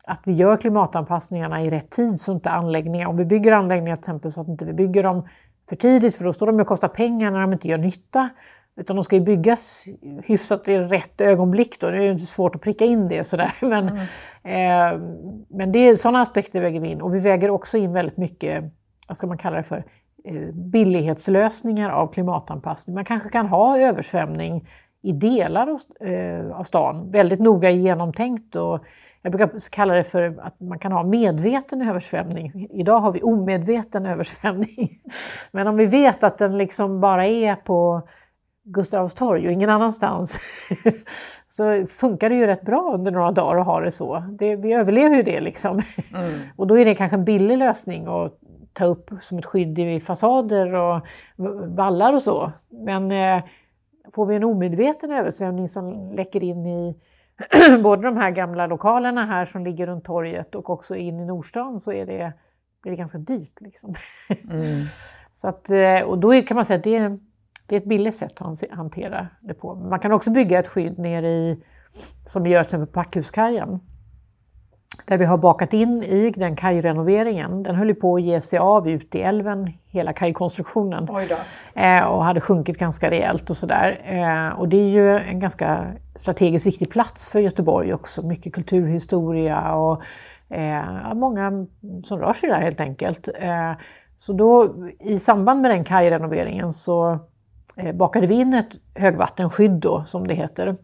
[0.04, 4.00] att vi gör klimatanpassningarna i rätt tid så inte anläggningar, om vi bygger anläggningar till
[4.00, 5.28] exempel så att inte vi bygger dem
[5.68, 8.28] för tidigt för då står de och kostar pengar när de inte gör nytta.
[8.76, 9.84] Utan de ska ju byggas
[10.24, 11.90] hyfsat i rätt ögonblick då.
[11.90, 13.54] Det är ju svårt att pricka in det sådär.
[13.60, 13.98] Men, mm.
[14.42, 15.00] eh,
[15.48, 17.02] men det är, sådana aspekter väger vi in.
[17.02, 18.64] Och vi väger också in väldigt mycket,
[19.08, 19.84] vad ska man kalla det för,
[20.24, 22.94] eh, billighetslösningar av klimatanpassning.
[22.94, 24.68] Man kanske kan ha översvämning
[25.02, 28.56] i delar av, eh, av stan, väldigt noga genomtänkt.
[28.56, 28.84] Och
[29.22, 32.68] jag brukar kalla det för att man kan ha medveten översvämning.
[32.70, 35.00] Idag har vi omedveten översvämning.
[35.50, 38.02] Men om vi vet att den liksom bara är på
[38.62, 40.40] Gustav Adolfs torg och ingen annanstans
[41.48, 44.24] så funkar det ju rätt bra under några dagar att ha det så.
[44.38, 45.82] Det, vi överlever ju det liksom.
[46.14, 46.30] Mm.
[46.56, 48.38] och då är det kanske en billig lösning att
[48.72, 51.00] ta upp som ett skydd i fasader och
[51.76, 52.52] vallar och så.
[52.68, 53.42] Men eh,
[54.14, 56.96] får vi en omedveten översvämning som läcker in i
[57.82, 61.80] både de här gamla lokalerna här som ligger runt torget och också in i Nordstan
[61.80, 62.32] så är det,
[62.82, 63.60] blir det ganska dyrt.
[63.60, 63.94] Liksom.
[64.50, 64.86] Mm.
[65.32, 67.18] så att, eh, och då kan man säga att det är
[67.70, 69.74] det är ett billigt sätt att hantera det på.
[69.74, 71.62] Man kan också bygga ett skydd nere i,
[72.26, 73.80] som vi gör till exempel på Packhuskajen.
[75.06, 78.58] Där vi har bakat in i den kajrenoveringen, den höll ju på att ge sig
[78.58, 81.06] av ut i älven, hela kajkonstruktionen.
[81.74, 84.00] Eh, och hade sjunkit ganska rejält och sådär.
[84.04, 89.74] Eh, och det är ju en ganska strategiskt viktig plats för Göteborg också, mycket kulturhistoria
[89.74, 90.02] och
[90.54, 91.66] eh, många
[92.04, 93.28] som rör sig där helt enkelt.
[93.38, 93.72] Eh,
[94.18, 97.18] så då i samband med den kajrenoveringen så
[97.76, 100.76] eh, bakade vi in ett högvattenskydd då, som det heter.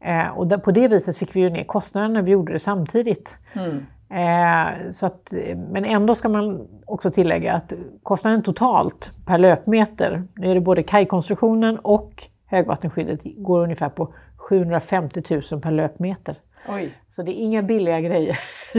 [0.00, 2.58] Eh, och där, på det viset fick vi ju ner kostnaderna när vi gjorde det
[2.58, 3.38] samtidigt.
[3.52, 3.86] Mm.
[4.10, 5.34] Eh, så att,
[5.72, 7.72] men ändå ska man också tillägga att
[8.02, 15.22] kostnaden totalt per löpmeter, nu är det både kajkonstruktionen och högvattenskyddet, går ungefär på 750
[15.52, 16.36] 000 per löpmeter.
[16.68, 16.94] Oj.
[17.08, 18.38] Så det är inga billiga grejer.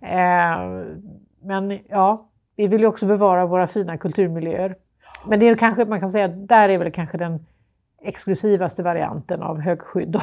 [0.00, 0.84] eh,
[1.42, 4.76] men ja, vi vill ju också bevara våra fina kulturmiljöer.
[5.26, 7.46] Men det är kanske, man kan säga att där är väl kanske den
[8.04, 10.22] exklusivaste varianten av högskydd och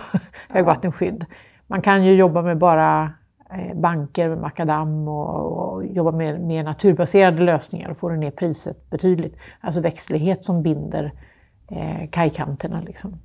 [0.49, 1.25] högvattenskydd.
[1.67, 3.13] Man kan ju jobba med bara
[3.51, 8.89] eh, banker med makadam och, och jobba med mer naturbaserade lösningar och få ner priset
[8.89, 9.37] betydligt.
[9.59, 11.11] Alltså växtlighet som binder
[11.67, 12.81] eh, kajkanterna.
[12.81, 13.19] Liksom.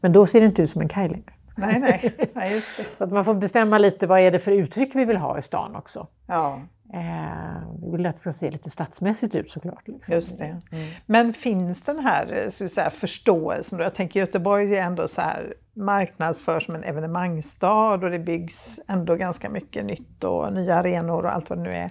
[0.00, 1.32] Men då ser det inte ut som en kaj längre.
[1.56, 2.30] Nej, nej.
[2.34, 2.96] nej just.
[2.96, 5.42] Så att man får bestämma lite vad är det för uttryck vi vill ha i
[5.42, 6.06] stan också.
[6.26, 6.60] Ja.
[6.94, 9.88] Eh, vi vill att det ska se lite stadsmässigt ut såklart.
[9.88, 10.14] Liksom.
[10.14, 10.44] Just det.
[10.44, 10.88] Mm.
[11.06, 13.78] Men finns den här så säga, förståelsen?
[13.78, 19.14] Jag tänker Göteborg är ändå så här marknadsförs som en evenemangsstad och det byggs ändå
[19.14, 21.90] ganska mycket nytt och nya arenor och allt vad det nu är.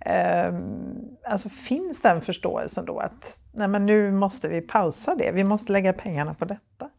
[0.00, 0.54] Eh,
[1.28, 5.72] alltså finns den förståelsen då att nej men nu måste vi pausa det, vi måste
[5.72, 6.90] lägga pengarna på detta?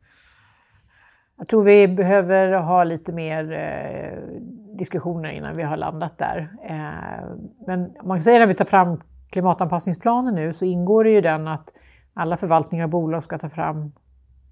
[1.37, 4.39] Jag tror vi behöver ha lite mer eh,
[4.77, 6.49] diskussioner innan vi har landat där.
[6.63, 7.35] Eh,
[7.67, 11.47] men man kan säga när vi tar fram klimatanpassningsplanen nu så ingår det ju den
[11.47, 11.73] att
[12.13, 13.91] alla förvaltningar och bolag ska ta fram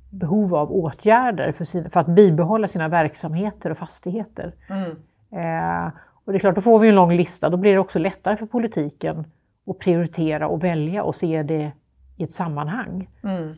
[0.09, 4.53] behov av åtgärder för, sina, för att bibehålla sina verksamheter och fastigheter.
[4.69, 4.91] Mm.
[5.31, 5.91] Eh,
[6.25, 8.37] och det är klart, då får vi en lång lista, då blir det också lättare
[8.37, 9.25] för politiken
[9.67, 11.71] att prioritera och välja och se det
[12.17, 13.09] i ett sammanhang.
[13.23, 13.53] Mm.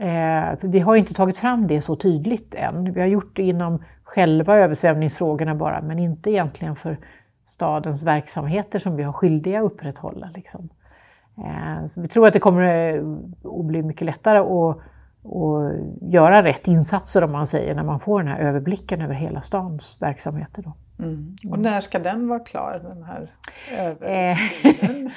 [0.00, 2.92] Eh, för vi har inte tagit fram det så tydligt än.
[2.92, 6.98] Vi har gjort det inom själva översvämningsfrågorna bara, men inte egentligen för
[7.44, 10.30] stadens verksamheter som vi har skyldiga att upprätthålla.
[10.34, 10.68] Liksom.
[11.38, 13.02] Eh, så vi tror att det kommer eh,
[13.60, 14.78] att bli mycket lättare att,
[15.24, 19.40] att göra rätt insatser om man säger, när man får den här överblicken över hela
[19.40, 20.62] stans verksamheter.
[20.62, 20.72] Då.
[20.98, 21.36] Mm.
[21.50, 23.30] Och när ska den vara klar, den här
[23.78, 25.10] översynen?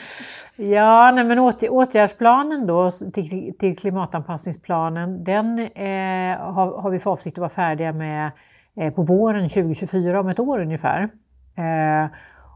[0.74, 7.12] ja, nej, men åt, åtgärdsplanen då till, till klimatanpassningsplanen, den eh, har, har, vi för
[7.12, 8.32] avsikt att vara färdiga med
[8.78, 11.10] eh, på våren 2024, om ett år ungefär.
[11.56, 12.10] Eh,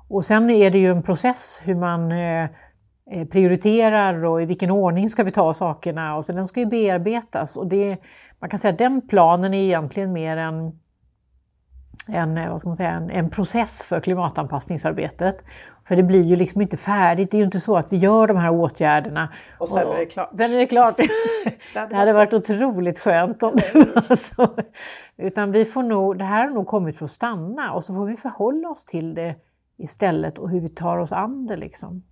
[0.07, 2.49] och sen är det ju en process hur man eh, eh,
[3.31, 7.57] prioriterar och i vilken ordning ska vi ta sakerna och så den ska ju bearbetas.
[7.57, 7.97] Och det,
[8.39, 10.71] man kan säga att den planen är egentligen mer en
[12.07, 15.43] en, eh, vad ska man säga, en, en, process för klimatanpassningsarbetet.
[15.87, 17.31] För det blir ju liksom inte färdigt.
[17.31, 19.99] Det är ju inte så att vi gör de här åtgärderna och sen och, är
[19.99, 20.29] det klart.
[20.37, 20.97] Sen är det klart.
[21.89, 24.49] det hade varit otroligt skönt om det var så.
[25.17, 28.05] Utan vi får nog, det här har nog kommit för att stanna och så får
[28.05, 29.35] vi förhålla oss till det
[29.77, 31.55] istället och hur vi tar oss an det.
[31.55, 32.03] Liksom.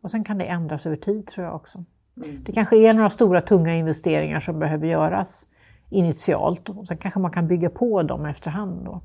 [0.00, 1.84] Och sen kan det ändras över tid tror jag också.
[2.24, 2.42] Mm.
[2.44, 5.48] Det kanske är några stora tunga investeringar som behöver göras
[5.90, 8.84] initialt och sen kanske man kan bygga på dem efterhand.
[8.84, 9.00] Då.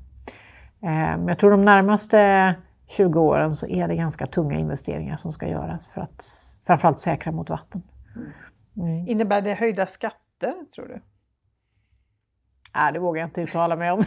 [0.80, 2.54] Men jag tror de närmaste
[2.86, 6.24] 20 åren så är det ganska tunga investeringar som ska göras för att
[6.66, 7.82] framförallt säkra mot vatten.
[8.76, 9.08] Mm.
[9.08, 11.00] Innebär det höjda skatter, tror du?
[12.74, 14.04] Nej, det vågar jag inte uttala mig om.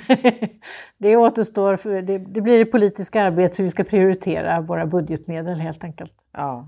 [0.97, 5.59] det återstår, för det, det blir det politiska arbetet hur vi ska prioritera våra budgetmedel
[5.59, 6.13] helt enkelt.
[6.31, 6.67] Ja.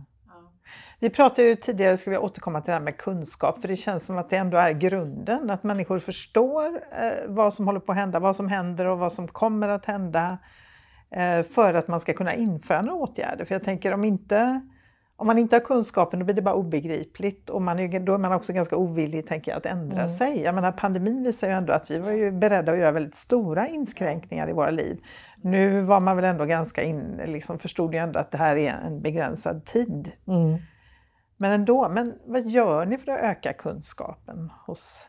[1.00, 4.06] Vi pratade ju tidigare, ska vi återkomma till det här med kunskap, för det känns
[4.06, 7.98] som att det ändå är grunden, att människor förstår eh, vad som håller på att
[7.98, 10.38] hända, vad som händer och vad som kommer att hända
[11.12, 13.46] eh, för att man ska kunna införa några åtgärder.
[13.46, 14.62] För jag tänker om inte
[15.20, 18.18] om man inte har kunskapen då blir det bara obegripligt och man är, då är
[18.18, 20.10] man också ganska ovillig tänker jag, att ändra mm.
[20.10, 20.42] sig.
[20.42, 23.68] Jag menar, pandemin visar ju ändå att vi var ju beredda att göra väldigt stora
[23.68, 25.02] inskränkningar i våra liv.
[25.42, 28.74] Nu var man väl ändå ganska in, liksom förstod ju ändå att det här är
[28.86, 30.12] en begränsad tid.
[30.28, 30.58] Mm.
[31.42, 35.08] Men ändå, men vad gör ni för att öka kunskapen hos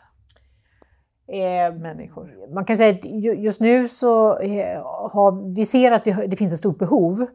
[1.26, 2.54] eh, människor?
[2.54, 3.04] Man kan säga att
[3.38, 7.26] just nu så eh, har vi ser att vi det finns ett stort behov.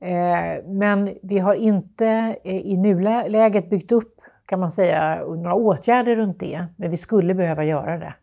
[0.00, 6.40] Eh, men vi har inte i nuläget byggt upp kan man säga några åtgärder runt
[6.40, 6.66] det.
[6.76, 8.14] Men vi skulle behöva göra det.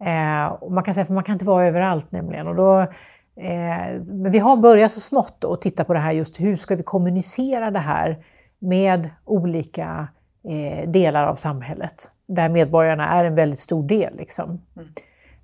[0.00, 0.52] Mm.
[0.52, 2.46] och man kan säga att man kan inte vara överallt nämligen.
[2.46, 2.86] Och då,
[4.04, 6.82] men vi har börjat så smått att titta på det här just hur ska vi
[6.82, 8.18] kommunicera det här
[8.58, 10.08] med olika
[10.44, 14.16] eh, delar av samhället, där medborgarna är en väldigt stor del.
[14.16, 14.60] Liksom.
[14.76, 14.88] Mm.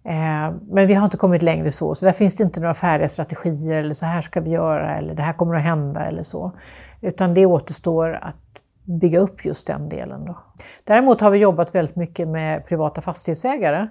[0.04, 3.08] Eh, men vi har inte kommit längre så, så där finns det inte några färdiga
[3.08, 6.52] strategier eller så här ska vi göra eller det här kommer att hända eller så.
[7.00, 10.24] Utan det återstår att bygga upp just den delen.
[10.24, 10.38] Då.
[10.84, 13.88] Däremot har vi jobbat väldigt mycket med privata fastighetsägare.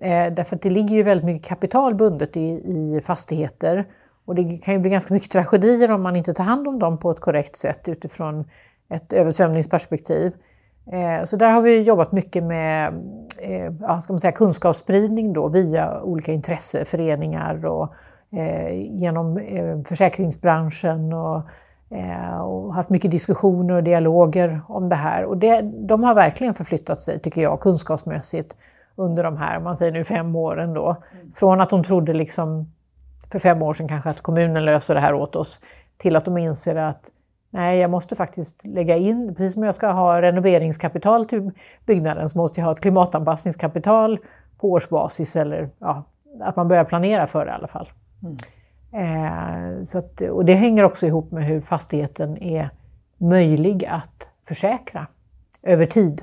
[0.00, 3.86] Eh, därför att det ligger ju väldigt mycket kapital bundet i, i fastigheter
[4.30, 6.98] och det kan ju bli ganska mycket tragedier om man inte tar hand om dem
[6.98, 8.44] på ett korrekt sätt utifrån
[8.88, 10.32] ett översvämningsperspektiv.
[10.92, 12.94] Eh, så där har vi jobbat mycket med
[13.38, 17.94] eh, ja, ska man säga, kunskapsspridning då, via olika intresseföreningar och
[18.32, 19.40] eh, genom
[19.88, 21.42] försäkringsbranschen och,
[22.40, 25.24] och, haft mycket diskussioner och dialoger om det här.
[25.24, 28.56] Och det, de har verkligen förflyttat sig, tycker jag, kunskapsmässigt
[28.96, 30.96] under de här, man säger nu fem åren då.
[31.12, 31.32] Mm.
[31.34, 32.66] Från att de trodde liksom
[33.32, 35.60] för fem år sedan kanske att kommunen löser det här åt oss,
[35.96, 37.10] till att de inser att
[37.52, 41.50] Nej, jag måste faktiskt lägga in, precis som jag ska ha renoveringskapital till
[41.86, 44.18] byggnaden så måste jag ha ett klimatanpassningskapital
[44.58, 46.04] på årsbasis eller ja,
[46.40, 47.88] att man börjar planera för det i alla fall.
[48.22, 48.36] Mm.
[48.92, 52.70] Eh, så att, och det hänger också ihop med hur fastigheten är
[53.18, 55.06] möjlig att försäkra
[55.62, 56.22] över tid.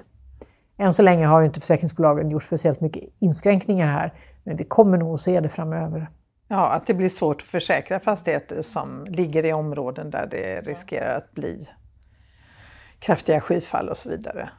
[0.77, 5.13] Än så länge har inte försäkringsbolagen gjort speciellt mycket inskränkningar här, men vi kommer nog
[5.13, 6.09] att se det framöver.
[6.47, 11.17] Ja, att det blir svårt att försäkra fastigheter som ligger i områden där det riskerar
[11.17, 11.69] att bli
[12.99, 14.49] kraftiga skyfall och så vidare.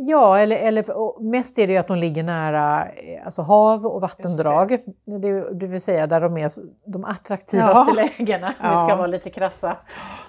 [0.00, 0.84] Ja, eller, eller
[1.22, 4.68] mest är det ju att de ligger nära eh, alltså hav och vattendrag.
[5.04, 5.18] Det.
[5.18, 6.50] Det, det vill säga där de är
[6.84, 8.08] de attraktivaste ja.
[8.18, 8.70] lägena, ja.
[8.70, 9.76] vi ska vara lite krassa.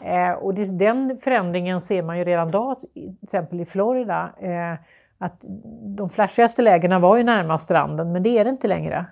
[0.02, 4.30] Eh, och det, den förändringen ser man ju redan idag, till exempel i Florida.
[4.42, 4.74] Eh,
[5.18, 5.46] att
[5.98, 9.06] de flashigaste lägena var ju närmast stranden, men det är det inte längre.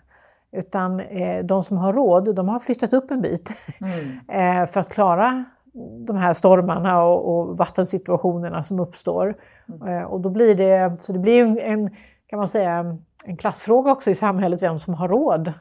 [0.57, 3.51] Utan eh, de som har råd, de har flyttat upp en bit
[3.81, 4.19] mm.
[4.61, 5.45] eh, för att klara
[6.05, 9.35] de här stormarna och, och vattensituationerna som uppstår.
[9.67, 9.87] Mm.
[9.87, 11.95] Eh, och då blir det, så det blir en, en,
[12.27, 15.53] kan man säga, en klassfråga också i samhället, vem som har råd.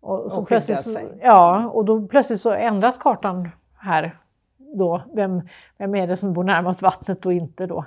[0.00, 3.48] Och, så och plötsligt, så, ja, och då plötsligt så ändras kartan
[3.78, 4.18] här.
[4.58, 5.02] Då.
[5.14, 5.42] Vem,
[5.78, 7.84] vem är det som bor närmast vattnet och inte då?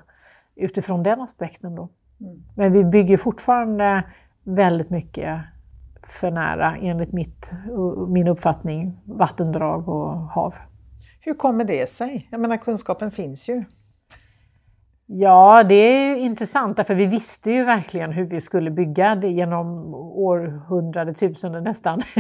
[0.56, 1.90] Utifrån den aspekten då.
[2.20, 2.44] Mm.
[2.56, 4.04] Men vi bygger fortfarande
[4.44, 5.42] väldigt mycket
[6.08, 7.52] för nära, enligt mitt,
[8.08, 10.56] min uppfattning, vattendrag och hav.
[11.22, 12.28] Hur kommer det sig?
[12.32, 13.64] Jag menar kunskapen finns ju.
[15.08, 19.96] Ja, det är intressant, för vi visste ju verkligen hur vi skulle bygga det genom
[19.96, 22.02] århundrade, tusende nästan.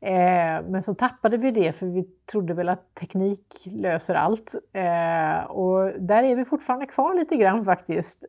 [0.00, 4.54] Eh, men så tappade vi det, för vi trodde väl att teknik löser allt.
[4.72, 8.24] Eh, och där är vi fortfarande kvar lite grann faktiskt.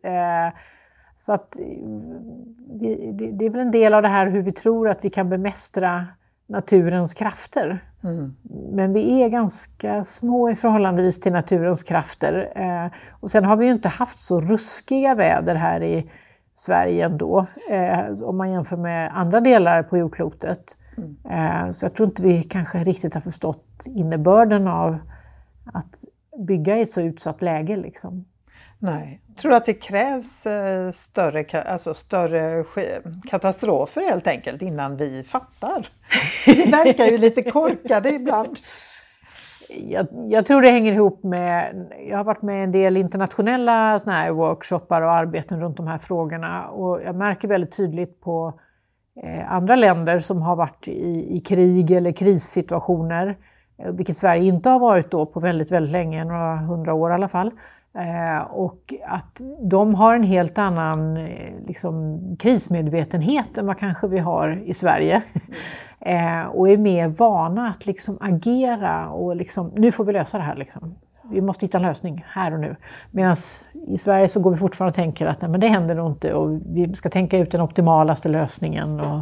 [1.16, 1.60] Eh, så att
[2.80, 5.30] vi, det är väl en del av det här hur vi tror att vi kan
[5.30, 6.08] bemästra
[6.48, 7.84] naturens krafter.
[8.04, 8.36] Mm.
[8.72, 12.52] Men vi är ganska små i förhållandevis till naturens krafter.
[12.56, 16.12] Eh, och sen har vi ju inte haft så ruskiga väder här i
[16.54, 20.80] Sverige ändå, eh, om man jämför med andra delar på jordklotet.
[20.98, 21.16] Mm.
[21.30, 24.98] Eh, så jag tror inte vi kanske riktigt har förstått innebörden av
[25.74, 25.96] att
[26.48, 27.76] bygga i ett så utsatt läge.
[27.76, 28.26] Liksom.
[28.80, 29.22] Nej.
[29.38, 32.64] Tror du att det krävs eh, större, alltså större
[33.30, 35.88] katastrofer helt enkelt innan vi fattar?
[36.46, 38.60] Vi verkar ju lite korkade ibland.
[39.70, 44.00] Jag, jag, tror det hänger ihop med, jag har varit med i en del internationella
[44.00, 48.60] såna här workshoppar och arbeten runt de här frågorna och jag märker väldigt tydligt på
[49.24, 53.38] eh, andra länder som har varit i, i krig eller krissituationer,
[53.78, 57.14] eh, vilket Sverige inte har varit då på väldigt, väldigt länge, några hundra år i
[57.14, 57.52] alla fall.
[57.98, 64.20] Eh, och att de har en helt annan eh, liksom, krismedvetenhet än vad kanske vi
[64.20, 65.22] har i Sverige.
[66.00, 70.44] eh, och är mer vana att liksom, agera och liksom, nu får vi lösa det
[70.44, 70.56] här.
[70.56, 70.96] Liksom.
[71.32, 72.76] Vi måste hitta en lösning här och nu.
[73.12, 73.36] Medan
[73.88, 76.34] i Sverige så går vi fortfarande och tänker att nej, men det händer nog inte
[76.34, 79.00] och vi ska tänka ut den optimalaste lösningen.
[79.00, 79.22] Och,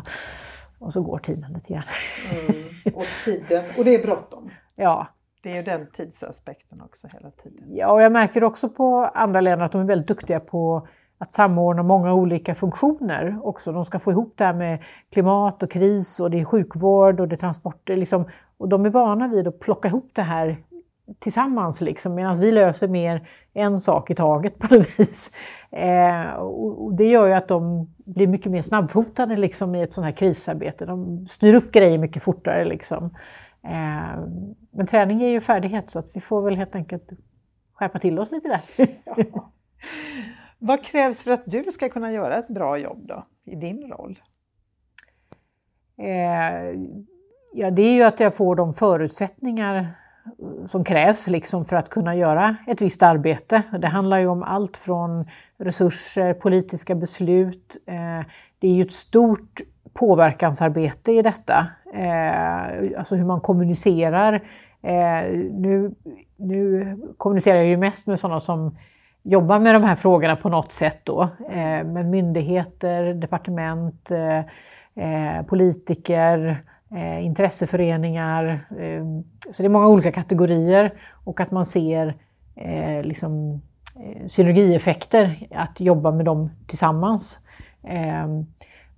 [0.79, 1.83] och så går tiden lite grann.
[2.31, 4.49] Mm, och tiden, och det är bråttom.
[4.75, 5.07] Ja,
[5.43, 7.75] det är ju den tidsaspekten också hela tiden.
[7.75, 10.87] Ja, och jag märker också på andra länder att de är väldigt duktiga på
[11.17, 13.71] att samordna många olika funktioner också.
[13.71, 17.27] De ska få ihop det här med klimat och kris och det är sjukvård och
[17.27, 17.97] det är transporter.
[17.97, 18.25] Liksom.
[18.57, 20.57] Och de är vana vid att plocka ihop det här
[21.19, 25.31] tillsammans liksom, medan vi löser mer en sak i taget på något vis.
[25.71, 30.05] Eh, och det gör ju att de blir mycket mer snabbfotade liksom, i ett sånt
[30.05, 30.85] här krisarbete.
[30.85, 32.65] De styr upp grejer mycket fortare.
[32.65, 33.09] Liksom.
[33.63, 34.23] Eh,
[34.71, 37.09] men träning är ju färdighet så att vi får väl helt enkelt
[37.73, 38.87] skärpa till oss lite där.
[39.05, 39.51] Ja.
[40.59, 44.19] Vad krävs för att du ska kunna göra ett bra jobb då, i din roll?
[45.97, 46.79] Eh,
[47.53, 49.95] ja, det är ju att jag får de förutsättningar
[50.65, 53.63] som krävs liksom för att kunna göra ett visst arbete.
[53.79, 55.25] Det handlar ju om allt från
[55.57, 57.77] resurser, politiska beslut.
[57.85, 58.25] Eh,
[58.59, 59.61] det är ju ett stort
[59.93, 61.67] påverkansarbete i detta.
[61.93, 64.33] Eh, alltså hur man kommunicerar.
[64.81, 65.91] Eh, nu,
[66.37, 68.77] nu kommunicerar jag ju mest med sådana som
[69.23, 71.21] jobbar med de här frågorna på något sätt då.
[71.49, 74.37] Eh, men myndigheter, departement, eh,
[74.95, 78.65] eh politiker, eh, intresseföreningar.
[78.79, 79.03] Eh,
[79.51, 82.15] så det är många olika kategorier och att man ser
[82.55, 83.61] eh, liksom,
[84.27, 87.39] synergieffekter att jobba med dem tillsammans.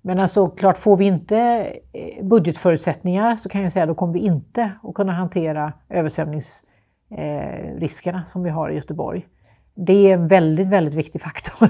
[0.08, 1.38] Men alltså klart, får vi inte
[1.93, 8.26] eh, budgetförutsättningar så kan jag säga att då kommer vi inte att kunna hantera översvämningsriskerna
[8.26, 9.28] som vi har i Göteborg.
[9.76, 11.70] Det är en väldigt, väldigt viktig faktor.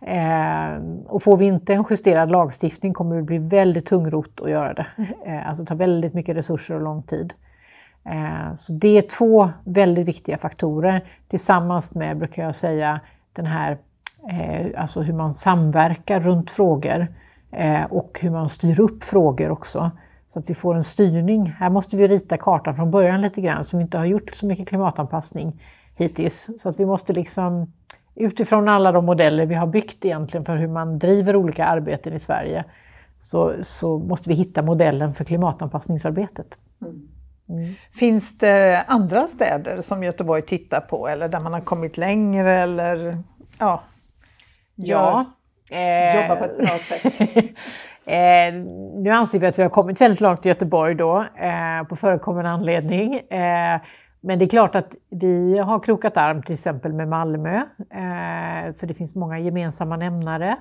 [0.00, 1.00] Mm.
[1.06, 4.86] och får vi inte en justerad lagstiftning kommer det bli väldigt tungrot att göra det.
[5.46, 7.34] alltså ta väldigt mycket resurser och lång tid.
[8.04, 13.00] Eh, så det är två väldigt viktiga faktorer tillsammans med, brukar jag säga,
[13.32, 13.78] den här,
[14.30, 17.06] eh, alltså hur man samverkar runt frågor eh,
[17.90, 19.90] och hur man styr upp frågor också.
[20.26, 21.46] Så att vi får en styrning.
[21.58, 24.46] Här måste vi rita kartan från början lite grann, som vi inte har gjort så
[24.46, 25.62] mycket klimatanpassning
[25.96, 26.50] hittills.
[26.58, 27.72] Så att vi måste liksom
[28.14, 32.18] utifrån alla de modeller vi har byggt egentligen för hur man driver olika arbeten i
[32.18, 32.64] Sverige
[33.18, 36.58] så, så måste vi hitta modellen för klimatanpassningsarbetet.
[36.82, 37.08] Mm.
[37.48, 37.74] Mm.
[37.92, 43.18] Finns det andra städer som Göteborg tittar på eller där man har kommit längre eller
[43.58, 43.82] ja,
[44.74, 45.24] ja
[45.70, 47.20] eh, jobbar på ett bra sätt?
[48.04, 48.54] eh,
[48.94, 52.50] nu anser vi att vi har kommit väldigt långt i Göteborg då, eh, på förekommande
[52.50, 53.14] anledning.
[53.14, 53.80] Eh,
[54.20, 58.86] men det är klart att vi har krokat arm till exempel med Malmö, eh, för
[58.86, 60.56] det finns många gemensamma nämnare.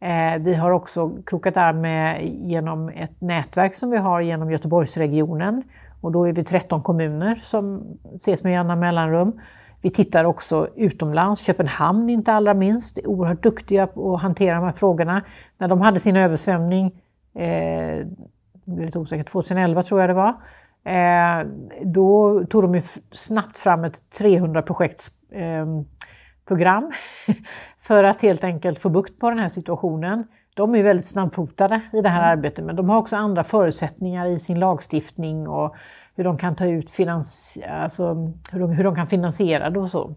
[0.00, 5.62] Eh, vi har också krokat arm med, genom ett nätverk som vi har genom Göteborgsregionen
[6.00, 7.82] och då är vi 13 kommuner som
[8.16, 9.40] ses med jämna mellanrum.
[9.84, 14.64] Vi tittar också utomlands, Köpenhamn inte allra minst, är oerhört duktiga på att hantera de
[14.64, 15.24] här frågorna.
[15.58, 17.02] När de hade sin översvämning,
[17.34, 18.06] eh,
[18.64, 20.34] lite osäkert, 2011 tror jag det var,
[20.84, 21.46] eh,
[21.82, 22.82] då tog de
[23.12, 26.92] snabbt fram ett 300 projektsprogram
[27.28, 27.34] eh,
[27.78, 30.24] för att helt enkelt få bukt på den här situationen.
[30.54, 32.38] De är väldigt snabbfotade i det här mm.
[32.38, 35.76] arbetet men de har också andra förutsättningar i sin lagstiftning och
[36.16, 39.90] hur de kan ta ut finans, alltså hur de, hur de kan finansiera det och
[39.90, 40.14] så.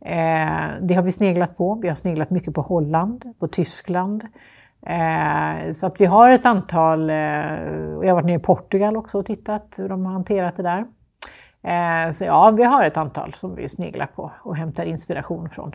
[0.00, 1.74] Eh, det har vi sneglat på.
[1.74, 4.24] Vi har sneglat mycket på Holland, på Tyskland.
[4.86, 8.96] Eh, så att vi har ett antal, eh, och jag har varit nere i Portugal
[8.96, 10.86] också och tittat hur de har hanterat det där.
[11.62, 15.72] Eh, så ja, vi har ett antal som vi sneglar på och hämtar inspiration från.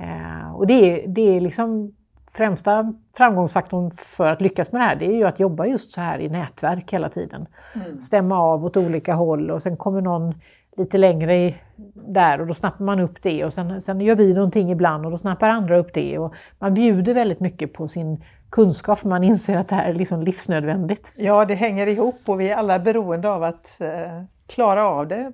[0.00, 0.74] Eh, och det
[1.04, 1.94] är, det är liksom
[2.34, 6.00] främsta framgångsfaktorn för att lyckas med det här, det är ju att jobba just så
[6.00, 7.46] här i nätverk hela tiden.
[7.74, 8.00] Mm.
[8.00, 10.34] Stämma av åt olika håll och sen kommer någon
[10.76, 11.56] lite längre i,
[11.94, 15.10] där och då snappar man upp det och sen, sen gör vi någonting ibland och
[15.10, 16.18] då snappar andra upp det.
[16.18, 19.94] Och man bjuder väldigt mycket på sin kunskap för man inser att det här är
[19.94, 21.12] liksom livsnödvändigt.
[21.16, 25.32] Ja, det hänger ihop och vi är alla beroende av att eh, klara av det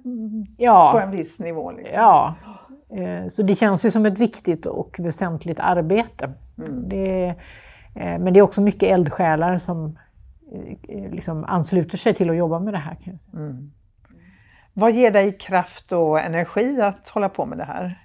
[0.57, 0.91] ja.
[0.93, 1.73] på en viss nivå.
[1.73, 2.01] Liksom.
[2.01, 2.35] Ja,
[2.91, 6.33] eh, så det känns ju som ett viktigt och väsentligt arbete.
[6.59, 6.89] Mm.
[6.89, 7.29] Det,
[7.95, 9.99] eh, men det är också mycket eldsjälar som
[10.89, 12.97] eh, liksom ansluter sig till att jobba med det här.
[13.35, 13.73] Mm.
[14.73, 17.99] Vad ger dig kraft och energi att hålla på med det här?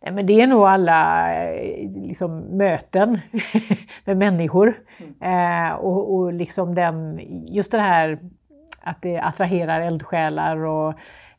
[0.00, 3.20] Nej, men det är nog alla eh, liksom, möten
[4.04, 4.74] med människor.
[4.98, 5.66] Mm.
[5.66, 8.18] Eh, och, och liksom den, just det här
[8.82, 10.94] att det attraherar eldsjälar och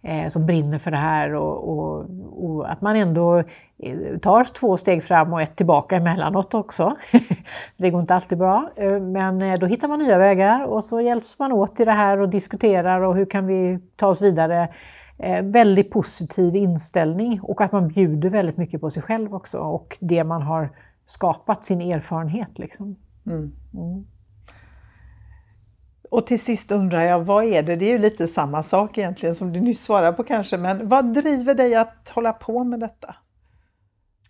[0.06, 3.38] eh, som brinner för det här och, och, och, att man ändå
[3.78, 6.96] eh, tar två steg fram och ett tillbaka emellanåt också.
[7.78, 11.02] det går inte alltid bra, eh, men eh, då hittar man nya vägar och så
[11.02, 14.70] hjälps man åt i det här och diskuterar och hur kan vi ta oss vidare.
[15.44, 20.24] Väldigt positiv inställning och att man bjuder väldigt mycket på sig själv också och det
[20.24, 20.70] man har
[21.06, 22.60] skapat, sin erfarenhet.
[22.60, 22.96] Liksom.
[23.26, 23.52] Mm.
[23.74, 24.06] Mm.
[26.12, 27.76] Och till sist undrar jag, vad är det?
[27.76, 31.14] Det är ju lite samma sak egentligen som du nyss svarade på kanske, men vad
[31.14, 33.16] driver dig att hålla på med detta?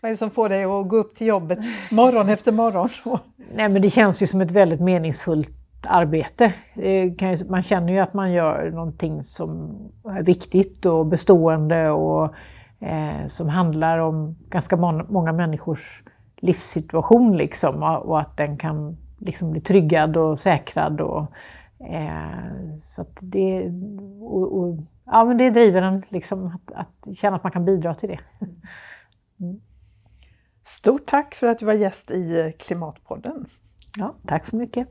[0.02, 1.60] Vad är det som får dig att gå upp till jobbet
[1.92, 2.90] morgon efter morgon?
[3.54, 5.52] Nej, men det känns ju som ett väldigt meningsfullt
[5.88, 6.54] arbete.
[6.76, 9.78] Eh, man känner ju att man gör någonting som
[10.10, 12.34] är viktigt och bestående och
[12.80, 14.76] eh, som handlar om ganska
[15.10, 16.04] många människors
[16.38, 21.02] livssituation liksom, och att den kan liksom bli tryggad och säkrad.
[21.02, 21.32] Och,
[21.80, 23.72] Eh, så det,
[24.22, 27.96] och, och, ja, men det driver en liksom att, att, känna att man kan bidra
[27.96, 28.20] till det.
[29.40, 29.62] Mm.
[30.64, 33.46] Stort tack för att du var gäst i Klimatpodden.
[33.98, 34.88] Ja, tack så mycket.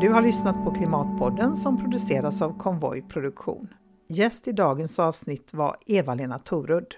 [0.00, 3.68] Du har lyssnat på Klimatpodden som produceras av Konvoj Produktion.
[4.12, 6.94] Gäst i dagens avsnitt var Eva-Lena Torudd.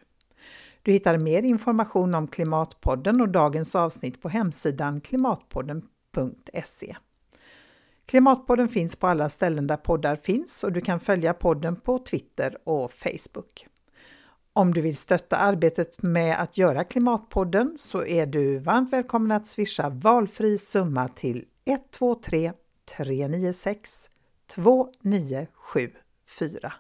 [0.82, 6.96] Du hittar mer information om Klimatpodden och dagens avsnitt på hemsidan klimatpodden.se.
[8.06, 12.58] Klimatpodden finns på alla ställen där poddar finns och du kan följa podden på Twitter
[12.64, 13.66] och Facebook.
[14.52, 19.46] Om du vill stötta arbetet med att göra Klimatpodden så är du varmt välkommen att
[19.46, 22.52] swisha valfri summa till 123
[22.96, 24.10] 396
[24.54, 26.72] 2974.